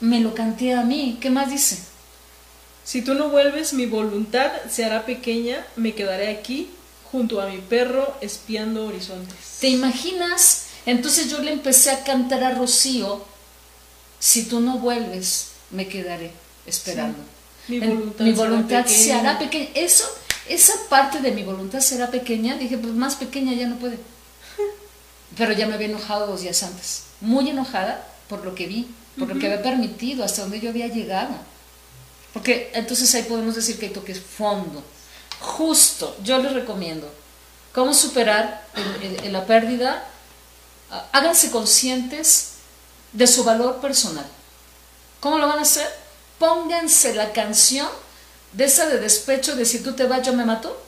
me 0.00 0.20
lo 0.20 0.34
canté 0.34 0.74
a 0.74 0.82
mí. 0.82 1.16
¿Qué 1.18 1.30
más 1.30 1.50
dice? 1.50 1.78
Si 2.84 3.00
tú 3.00 3.14
no 3.14 3.30
vuelves, 3.30 3.72
mi 3.72 3.86
voluntad 3.86 4.52
se 4.70 4.84
hará 4.84 5.06
pequeña, 5.06 5.66
me 5.76 5.94
quedaré 5.94 6.28
aquí 6.28 6.70
junto 7.10 7.40
a 7.40 7.46
mi 7.46 7.62
perro 7.62 8.14
espiando 8.20 8.86
horizontes. 8.86 9.56
¿Te 9.58 9.68
imaginas 9.68 10.65
entonces 10.86 11.28
yo 11.28 11.40
le 11.40 11.52
empecé 11.52 11.90
a 11.90 12.04
cantar 12.04 12.44
a 12.44 12.52
Rocío, 12.52 13.24
si 14.20 14.44
tú 14.44 14.60
no 14.60 14.78
vuelves, 14.78 15.48
me 15.70 15.88
quedaré 15.88 16.30
esperando. 16.64 17.18
Mi 17.68 18.32
voluntad, 18.32 18.86
se 18.86 19.12
hará 19.12 19.38
pequeña. 19.38 19.68
Eso, 19.74 20.04
esa 20.48 20.72
parte 20.88 21.20
de 21.20 21.32
mi 21.32 21.42
voluntad 21.42 21.80
será 21.80 22.10
pequeña, 22.10 22.56
dije, 22.56 22.78
pues 22.78 22.94
más 22.94 23.16
pequeña 23.16 23.52
ya 23.52 23.66
no 23.66 23.76
puede. 23.76 23.98
Pero 25.36 25.52
ya 25.52 25.66
me 25.66 25.74
había 25.74 25.88
enojado 25.88 26.28
dos 26.28 26.42
días 26.42 26.62
antes, 26.62 27.02
muy 27.20 27.50
enojada 27.50 28.06
por 28.28 28.44
lo 28.44 28.54
que 28.54 28.66
vi, 28.66 28.86
por 29.18 29.28
lo 29.28 29.38
que 29.38 29.46
había 29.46 29.62
permitido, 29.62 30.24
hasta 30.24 30.42
donde 30.42 30.60
yo 30.60 30.70
había 30.70 30.86
llegado. 30.86 31.34
Porque 32.32 32.70
entonces 32.74 33.12
ahí 33.14 33.24
podemos 33.24 33.56
decir 33.56 33.78
que 33.78 33.88
toques 33.88 34.20
fondo. 34.20 34.84
Justo, 35.40 36.16
yo 36.22 36.38
les 36.38 36.52
recomiendo 36.52 37.10
cómo 37.72 37.92
superar 37.92 38.66
la 39.30 39.46
pérdida 39.46 40.06
háganse 41.12 41.50
conscientes 41.50 42.52
de 43.12 43.26
su 43.26 43.44
valor 43.44 43.80
personal. 43.80 44.26
¿Cómo 45.20 45.38
lo 45.38 45.48
van 45.48 45.58
a 45.58 45.62
hacer? 45.62 45.88
Pónganse 46.38 47.14
la 47.14 47.32
canción 47.32 47.88
de 48.52 48.64
esa 48.64 48.86
de 48.86 48.98
despecho 48.98 49.56
de 49.56 49.64
si 49.64 49.80
tú 49.80 49.94
te 49.94 50.04
vas 50.04 50.24
yo 50.24 50.32
me 50.32 50.44
mato. 50.44 50.80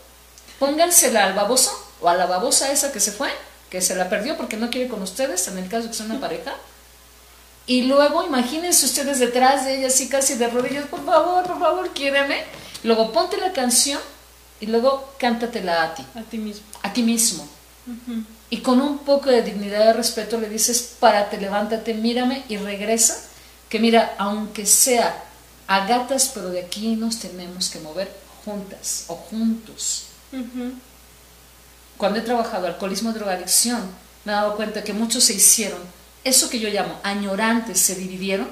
Póngansela 0.59 1.25
al 1.25 1.35
baboso 1.35 1.71
o 2.01 2.09
a 2.09 2.15
la 2.15 2.27
babosa 2.27 2.71
esa 2.73 2.93
que 2.93 3.01
se 3.01 3.13
fue, 3.13 3.31
que 3.71 3.81
se 3.81 3.95
la 3.95 4.09
perdió 4.09 4.37
porque 4.37 4.57
no 4.57 4.71
quiere 4.71 4.89
con 4.89 5.03
ustedes, 5.03 5.49
en 5.49 5.59
el 5.59 5.69
caso 5.69 5.85
de 5.85 5.91
que 5.91 5.97
sea 5.97 6.07
una 6.07 6.21
pareja. 6.21 6.55
Y 7.67 7.83
luego 7.83 8.25
imagínense 8.25 8.87
ustedes 8.87 9.19
detrás 9.19 9.65
de 9.65 9.79
ella 9.79 9.89
así 9.89 10.09
casi 10.09 10.35
de 10.35 10.49
rodillas, 10.49 10.87
por 10.87 11.05
favor, 11.05 11.45
por 11.45 11.59
favor, 11.59 11.91
quiéreme. 11.91 12.45
Luego 12.83 13.13
ponte 13.13 13.37
la 13.37 13.53
canción 13.53 14.01
y 14.61 14.67
luego 14.67 15.13
cántatela 15.19 15.83
a 15.83 15.95
ti. 15.95 16.05
A 16.15 16.23
ti 16.23 16.39
mismo. 16.39 16.67
A 16.83 16.93
ti 16.93 17.03
mismo 17.03 17.49
y 18.51 18.59
con 18.59 18.81
un 18.81 18.99
poco 18.99 19.31
de 19.31 19.43
dignidad 19.43 19.91
y 19.91 19.93
respeto 19.93 20.41
le 20.41 20.49
dices, 20.49 20.97
párate, 20.99 21.39
levántate, 21.39 21.95
mírame 21.95 22.45
y 22.49 22.57
regresa, 22.57 23.19
que 23.69 23.79
mira, 23.79 24.15
aunque 24.19 24.65
sea 24.65 25.25
a 25.67 25.87
gatas, 25.87 26.31
pero 26.35 26.49
de 26.49 26.63
aquí 26.63 26.97
nos 26.97 27.19
tenemos 27.19 27.69
que 27.69 27.81
mover 27.81 28.11
juntas 28.45 29.05
o 29.09 29.15
juntos. 29.17 30.05
Cuando 31.99 32.19
he 32.19 32.23
trabajado 32.23 32.67
alcoholismo 32.67 33.11
y 33.11 33.15
drogadicción, 33.15 33.83
me 34.25 34.33
he 34.33 34.35
dado 34.35 34.57
cuenta 34.57 34.83
que 34.83 34.95
muchos 34.95 35.25
se 35.25 35.35
hicieron, 35.35 35.81
eso 36.25 36.49
que 36.49 36.59
yo 36.59 36.71
llamo 36.71 36.99
añorantes, 37.03 37.79
se 37.79 37.97
dividieron 37.97 38.49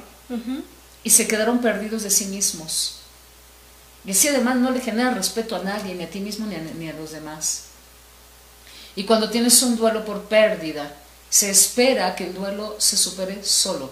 y 1.02 1.10
se 1.10 1.26
quedaron 1.26 1.60
perdidos 1.60 2.02
de 2.02 2.10
sí 2.10 2.26
mismos. 2.26 2.98
Y 4.04 4.10
así 4.10 4.28
además 4.28 4.56
no 4.56 4.70
le 4.70 4.80
genera 4.80 5.10
respeto 5.12 5.56
a 5.56 5.62
nadie, 5.62 5.94
ni 5.94 6.04
a 6.04 6.10
ti 6.10 6.20
mismo 6.20 6.46
ni 6.46 6.56
ni 6.56 6.90
a 6.90 6.92
los 6.92 7.12
demás. 7.12 7.62
Y 8.96 9.04
cuando 9.04 9.30
tienes 9.30 9.62
un 9.62 9.76
duelo 9.76 10.04
por 10.04 10.22
pérdida, 10.22 10.92
se 11.28 11.50
espera 11.50 12.16
que 12.16 12.24
el 12.24 12.34
duelo 12.34 12.76
se 12.78 12.96
supere 12.96 13.44
solo, 13.44 13.90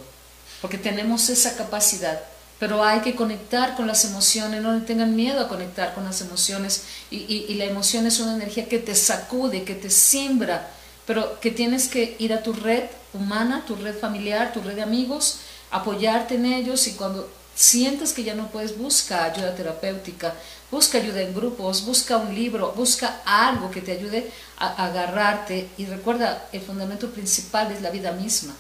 porque 0.62 0.78
tenemos 0.78 1.28
esa 1.28 1.56
capacidad. 1.56 2.20
Pero 2.58 2.82
hay 2.82 3.00
que 3.00 3.14
conectar 3.14 3.76
con 3.76 3.86
las 3.86 4.04
emociones, 4.06 4.62
no 4.62 4.72
le 4.72 4.80
tengan 4.80 5.14
miedo 5.14 5.40
a 5.40 5.48
conectar 5.48 5.94
con 5.94 6.04
las 6.04 6.22
emociones. 6.22 6.84
Y, 7.10 7.16
y, 7.48 7.54
la 7.54 7.64
emoción 7.64 8.06
es 8.06 8.20
una 8.20 8.34
energía 8.34 8.68
que 8.68 8.78
te 8.78 8.94
sacude, 8.94 9.64
que 9.64 9.74
te 9.74 9.90
siembra, 9.90 10.70
pero 11.06 11.38
que 11.40 11.50
tienes 11.50 11.88
que 11.88 12.16
ir 12.18 12.32
a 12.32 12.42
tu 12.42 12.54
red 12.54 12.84
humana, 13.12 13.64
tu 13.66 13.76
red 13.76 13.98
familiar, 13.98 14.52
tu 14.52 14.62
red 14.62 14.76
de 14.76 14.82
amigos, 14.82 15.40
apoyarte 15.70 16.36
en 16.36 16.46
ellos 16.46 16.86
y 16.86 16.92
cuando 16.92 17.28
sientes 17.54 18.12
que 18.12 18.24
ya 18.24 18.34
no 18.34 18.48
puedes, 18.48 18.76
busca 18.76 19.24
ayuda 19.24 19.54
terapéutica, 19.54 20.34
busca 20.70 20.98
ayuda 20.98 21.22
en 21.22 21.34
grupos, 21.34 21.84
busca 21.84 22.16
un 22.16 22.34
libro, 22.34 22.72
busca 22.72 23.20
algo 23.24 23.70
que 23.70 23.80
te 23.80 23.92
ayude 23.92 24.30
a 24.58 24.86
agarrarte 24.86 25.68
y 25.78 25.86
recuerda, 25.86 26.48
el 26.52 26.60
fundamento 26.60 27.10
principal 27.10 27.70
es 27.72 27.82
la 27.82 27.90
vida 27.90 28.12
misma. 28.12 28.54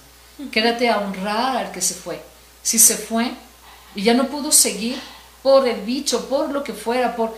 Quédate 0.50 0.88
a 0.90 0.98
honrar 0.98 1.56
al 1.56 1.72
que 1.72 1.80
se 1.80 1.94
fue. 1.94 2.20
Si 2.62 2.78
se 2.78 2.96
fue 2.96 3.32
y 3.94 4.02
ya 4.02 4.14
no 4.14 4.28
pudo 4.28 4.52
seguir 4.52 4.98
por 5.42 5.66
el 5.68 5.80
bicho, 5.82 6.28
por 6.28 6.50
lo 6.50 6.64
que 6.64 6.72
fuera, 6.72 7.14
por 7.14 7.36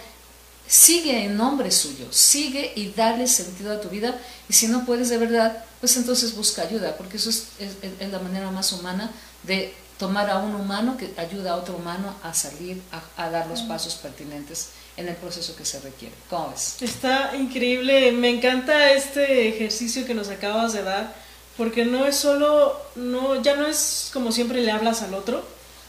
sigue 0.66 1.24
en 1.24 1.36
nombre 1.36 1.70
suyo, 1.70 2.06
sigue 2.10 2.72
y 2.74 2.90
dale 2.90 3.26
sentido 3.26 3.72
a 3.72 3.80
tu 3.80 3.88
vida 3.88 4.18
y 4.48 4.52
si 4.52 4.68
no 4.68 4.84
puedes 4.84 5.08
de 5.08 5.18
verdad, 5.18 5.64
pues 5.80 5.96
entonces 5.96 6.34
busca 6.34 6.62
ayuda, 6.62 6.96
porque 6.96 7.18
eso 7.18 7.30
es, 7.30 7.48
es 7.58 8.10
la 8.10 8.18
manera 8.18 8.50
más 8.50 8.72
humana 8.72 9.10
de 9.44 9.74
tomar 9.98 10.28
a 10.30 10.38
un 10.38 10.54
humano 10.54 10.96
que 10.96 11.12
ayuda 11.16 11.52
a 11.52 11.56
otro 11.56 11.76
humano 11.76 12.14
a 12.22 12.34
salir, 12.34 12.82
a, 13.16 13.30
dar 13.30 13.46
los 13.46 13.62
pasos 13.62 13.94
pertinentes 13.94 14.70
en 14.96 15.08
el 15.08 15.16
proceso 15.16 15.56
que 15.56 15.64
se 15.64 15.80
requiere. 15.80 16.14
¿Cómo 16.28 16.50
ves? 16.50 16.76
Está 16.80 17.34
increíble, 17.36 18.12
me 18.12 18.30
encanta 18.30 18.92
este 18.92 19.48
ejercicio 19.48 20.06
que 20.06 20.14
nos 20.14 20.28
acabas 20.28 20.72
de 20.72 20.82
dar, 20.82 21.14
porque 21.56 21.84
no 21.84 22.06
es 22.06 22.16
solo, 22.16 22.80
no, 22.94 23.40
ya 23.42 23.56
no 23.56 23.66
es 23.66 24.10
como 24.12 24.32
siempre 24.32 24.60
le 24.62 24.70
hablas 24.70 25.02
al 25.02 25.14
otro, 25.14 25.42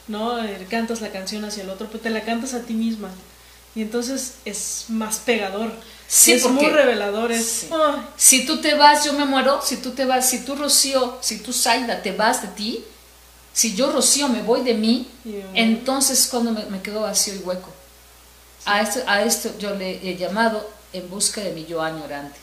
¿no? 0.07 0.41
Eh, 0.43 0.65
cantas 0.69 1.01
la 1.01 1.11
canción 1.11 1.43
hacia 1.43 1.63
el 1.63 1.69
otro, 1.69 1.87
pero 1.87 1.99
te 1.99 2.09
la 2.09 2.21
cantas 2.21 2.53
a 2.53 2.61
ti 2.61 2.73
misma. 2.73 3.09
Y 3.75 3.81
entonces 3.81 4.35
es 4.45 4.85
más 4.87 5.17
pegador. 5.17 5.71
Sí, 6.07 6.31
es 6.31 6.49
muy 6.49 6.65
revelador. 6.65 7.31
Es, 7.31 7.67
Si 8.15 8.45
tú 8.45 8.59
te 8.59 8.73
vas, 8.73 9.05
yo 9.05 9.13
me 9.13 9.25
muero. 9.25 9.61
Si 9.61 9.77
tú 9.77 9.91
te 9.91 10.05
vas, 10.05 10.27
si 10.27 10.39
tú 10.39 10.55
Rocío, 10.55 11.19
si 11.21 11.39
tú 11.39 11.53
Zaida 11.53 12.01
te 12.01 12.11
vas 12.11 12.41
de 12.41 12.47
ti, 12.47 12.83
si 13.57 13.73
yo, 13.73 13.91
Rocío, 13.91 14.29
me 14.29 14.43
voy 14.43 14.61
de 14.61 14.75
mí, 14.75 15.09
entonces 15.55 16.27
cuando 16.29 16.51
me, 16.51 16.79
quedo 16.83 17.01
vacío 17.01 17.33
y 17.33 17.39
hueco. 17.39 17.73
A, 18.65 18.83
esto, 18.83 18.99
a 19.07 19.23
esto 19.23 19.49
yo 19.57 19.73
le 19.73 20.07
he 20.07 20.15
llamado 20.15 20.69
en 20.93 21.09
busca 21.09 21.41
de 21.41 21.53
mi 21.53 21.65
yo 21.65 21.81
añorante. 21.81 22.37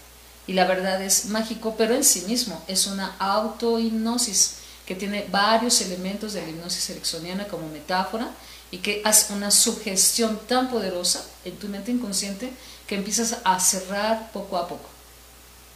Y 0.49 0.55
la 0.55 0.65
verdad 0.65 1.01
es 1.01 1.27
mágico, 1.27 1.77
pero 1.79 1.95
en 1.95 2.03
sí 2.03 2.23
mismo 2.23 2.61
es 2.67 2.89
una 2.89 3.15
autohipnosis 3.21 4.57
que 4.87 4.97
tiene 4.97 5.25
varios 5.31 5.81
elementos 5.83 6.33
de 6.33 6.43
la 6.43 6.49
hipnosis 6.49 6.91
ericksoniana 6.91 7.47
como 7.47 7.69
metáfora 7.69 8.29
y 8.73 8.79
que 8.79 9.01
hace 9.05 9.35
una 9.35 9.53
sugestión 9.53 10.41
tan 10.49 10.69
poderosa 10.69 11.25
en 11.45 11.57
tu 11.59 11.69
mente 11.69 11.93
inconsciente 11.93 12.53
que 12.89 12.97
empiezas 12.97 13.37
a 13.45 13.61
cerrar 13.61 14.33
poco 14.33 14.57
a 14.57 14.67
poco. 14.67 14.89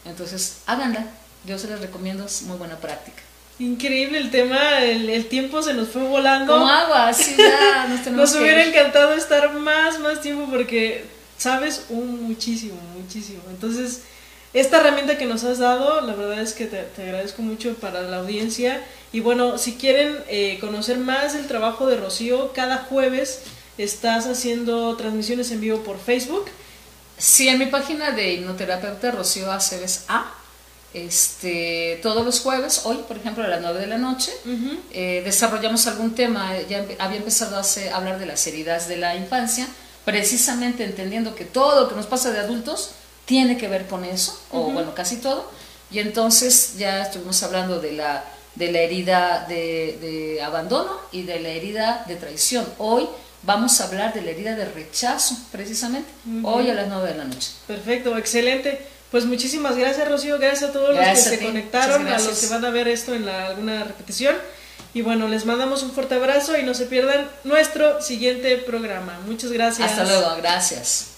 Entonces, 0.05 0.57
háganla. 0.67 1.07
Yo 1.45 1.61
se 1.61 1.69
les 1.69 1.79
recomiendo, 1.79 2.25
es 2.25 2.43
muy 2.43 2.59
buena 2.59 2.77
práctica. 2.79 3.28
Increíble 3.59 4.19
el 4.19 4.31
tema, 4.31 4.85
el, 4.85 5.27
tiempo 5.27 5.63
se 5.63 5.75
nos 5.75 5.89
fue 5.89 6.03
volando. 6.03 6.53
Como 6.53 6.69
agua, 6.69 7.13
sí, 7.13 7.35
ya 7.37 7.87
nos 7.89 8.05
tenemos 8.05 8.33
Nos 8.33 8.41
hubiera 8.41 8.65
encantado 8.65 9.15
estar 9.15 9.53
más, 9.55 9.99
más 9.99 10.21
tiempo 10.21 10.47
porque 10.49 11.05
sabes 11.39 11.87
un 11.89 12.23
muchísimo, 12.23 12.81
muchísimo. 12.97 13.43
Entonces, 13.51 14.03
esta 14.55 14.79
herramienta 14.79 15.19
que 15.19 15.27
nos 15.27 15.43
has 15.43 15.59
dado, 15.59 16.01
la 16.03 16.15
verdad 16.15 16.41
es 16.41 16.53
que 16.53 16.67
te, 16.67 16.87
agradezco 17.03 17.43
mucho 17.43 17.75
para 17.75 18.03
la 18.03 18.19
audiencia. 18.19 18.81
Y 19.13 19.21
bueno, 19.21 19.59
si 19.59 19.75
quieren 19.75 20.17
eh, 20.29 20.59
conocer 20.61 20.99
más 20.99 21.33
del 21.33 21.49
trabajo 21.49 21.89
de 21.89 21.97
Rocío, 21.97 22.53
cada 22.53 22.79
jueves 22.79 23.41
estás 23.77 24.27
haciendo 24.27 24.97
transmisiones 24.97 25.51
en 25.51 25.61
vivo 25.61 25.83
por 25.83 25.99
Facebook. 25.99 26.45
Sí, 27.17 27.49
en 27.49 27.59
mi 27.59 27.67
página 27.67 28.13
de 28.13 28.35
hipnoterapeuta 28.35 29.11
Rocío 29.11 29.51
Aceves 29.51 30.05
A 30.07 30.38
este, 30.95 31.99
todos 32.03 32.25
los 32.25 32.41
jueves, 32.41 32.83
hoy 32.85 32.99
por 33.07 33.17
ejemplo 33.19 33.45
a 33.45 33.49
las 33.49 33.61
9 33.61 33.81
de 33.81 33.87
la 33.87 33.99
noche, 33.99 34.33
eh, 34.91 35.23
desarrollamos 35.25 35.87
algún 35.87 36.15
tema, 36.15 36.53
ya 36.69 36.85
había 36.99 37.19
empezado 37.19 37.57
a, 37.57 37.97
hablar 37.97 38.19
de 38.19 38.27
las 38.27 38.47
heridas 38.47 38.89
de 38.89 38.97
la 38.97 39.15
infancia, 39.15 39.67
precisamente 40.05 40.85
entendiendo 40.85 41.35
que 41.35 41.45
todo 41.45 41.83
lo 41.83 41.89
que 41.89 41.95
nos 41.95 42.07
pasa 42.07 42.31
de 42.31 42.39
adultos 42.39 42.93
tiene 43.27 43.59
que 43.59 43.69
ver 43.69 43.87
con 43.87 44.05
eso, 44.05 44.41
o 44.51 44.71
bueno, 44.71 44.95
casi 44.95 45.17
todo, 45.17 45.51
y 45.91 45.99
entonces 45.99 46.77
ya 46.79 47.03
estuvimos 47.03 47.43
hablando 47.43 47.81
de 47.81 47.93
la, 47.93 48.25
de 48.55 48.73
la 48.73 48.81
herida 48.81 49.45
de, 49.47 49.99
de 50.01 50.43
abandono 50.43 50.93
y 51.13 51.23
de 51.23 51.41
la 51.41 51.51
herida 51.51 52.05
de 52.09 52.17
traición. 52.17 52.67
Hoy 52.79 53.07
vamos 53.43 53.81
a 53.81 53.85
hablar 53.85 54.15
de 54.15 54.23
la 54.23 54.31
herida 54.31 54.55
de 54.55 54.65
rechazo, 54.65 55.37
precisamente, 55.53 56.11
hoy 56.43 56.71
a 56.71 56.75
las 56.75 56.89
9 56.89 57.13
de 57.13 57.19
la 57.19 57.25
noche. 57.25 57.51
Perfecto, 57.67 58.17
excelente. 58.17 58.98
Pues 59.11 59.25
muchísimas 59.25 59.77
gracias, 59.77 60.09
Rocío. 60.09 60.39
Gracias 60.39 60.71
a 60.71 60.73
todos 60.73 60.95
los 60.95 61.05
que 61.05 61.17
se 61.17 61.39
conectaron, 61.41 62.07
a 62.07 62.19
los 62.19 62.39
que 62.39 62.47
van 62.49 62.65
a 62.65 62.71
ver 62.71 62.89
esto 62.89 63.15
en 63.15 63.25
la, 63.27 63.47
alguna 63.47 63.85
repetición. 63.85 64.37
Y 64.95 65.03
bueno, 65.03 65.29
les 65.29 65.45
mandamos 65.45 65.83
un 65.83 65.93
fuerte 65.93 66.15
abrazo 66.15 66.57
y 66.59 66.63
no 66.63 66.75
se 66.75 66.87
pierdan 66.87 67.29
nuestro 67.45 68.01
siguiente 68.03 68.57
programa. 68.57 69.19
Muchas 69.27 69.53
gracias. 69.53 69.91
Hasta 69.91 70.05
luego, 70.05 70.37
gracias. 70.37 71.18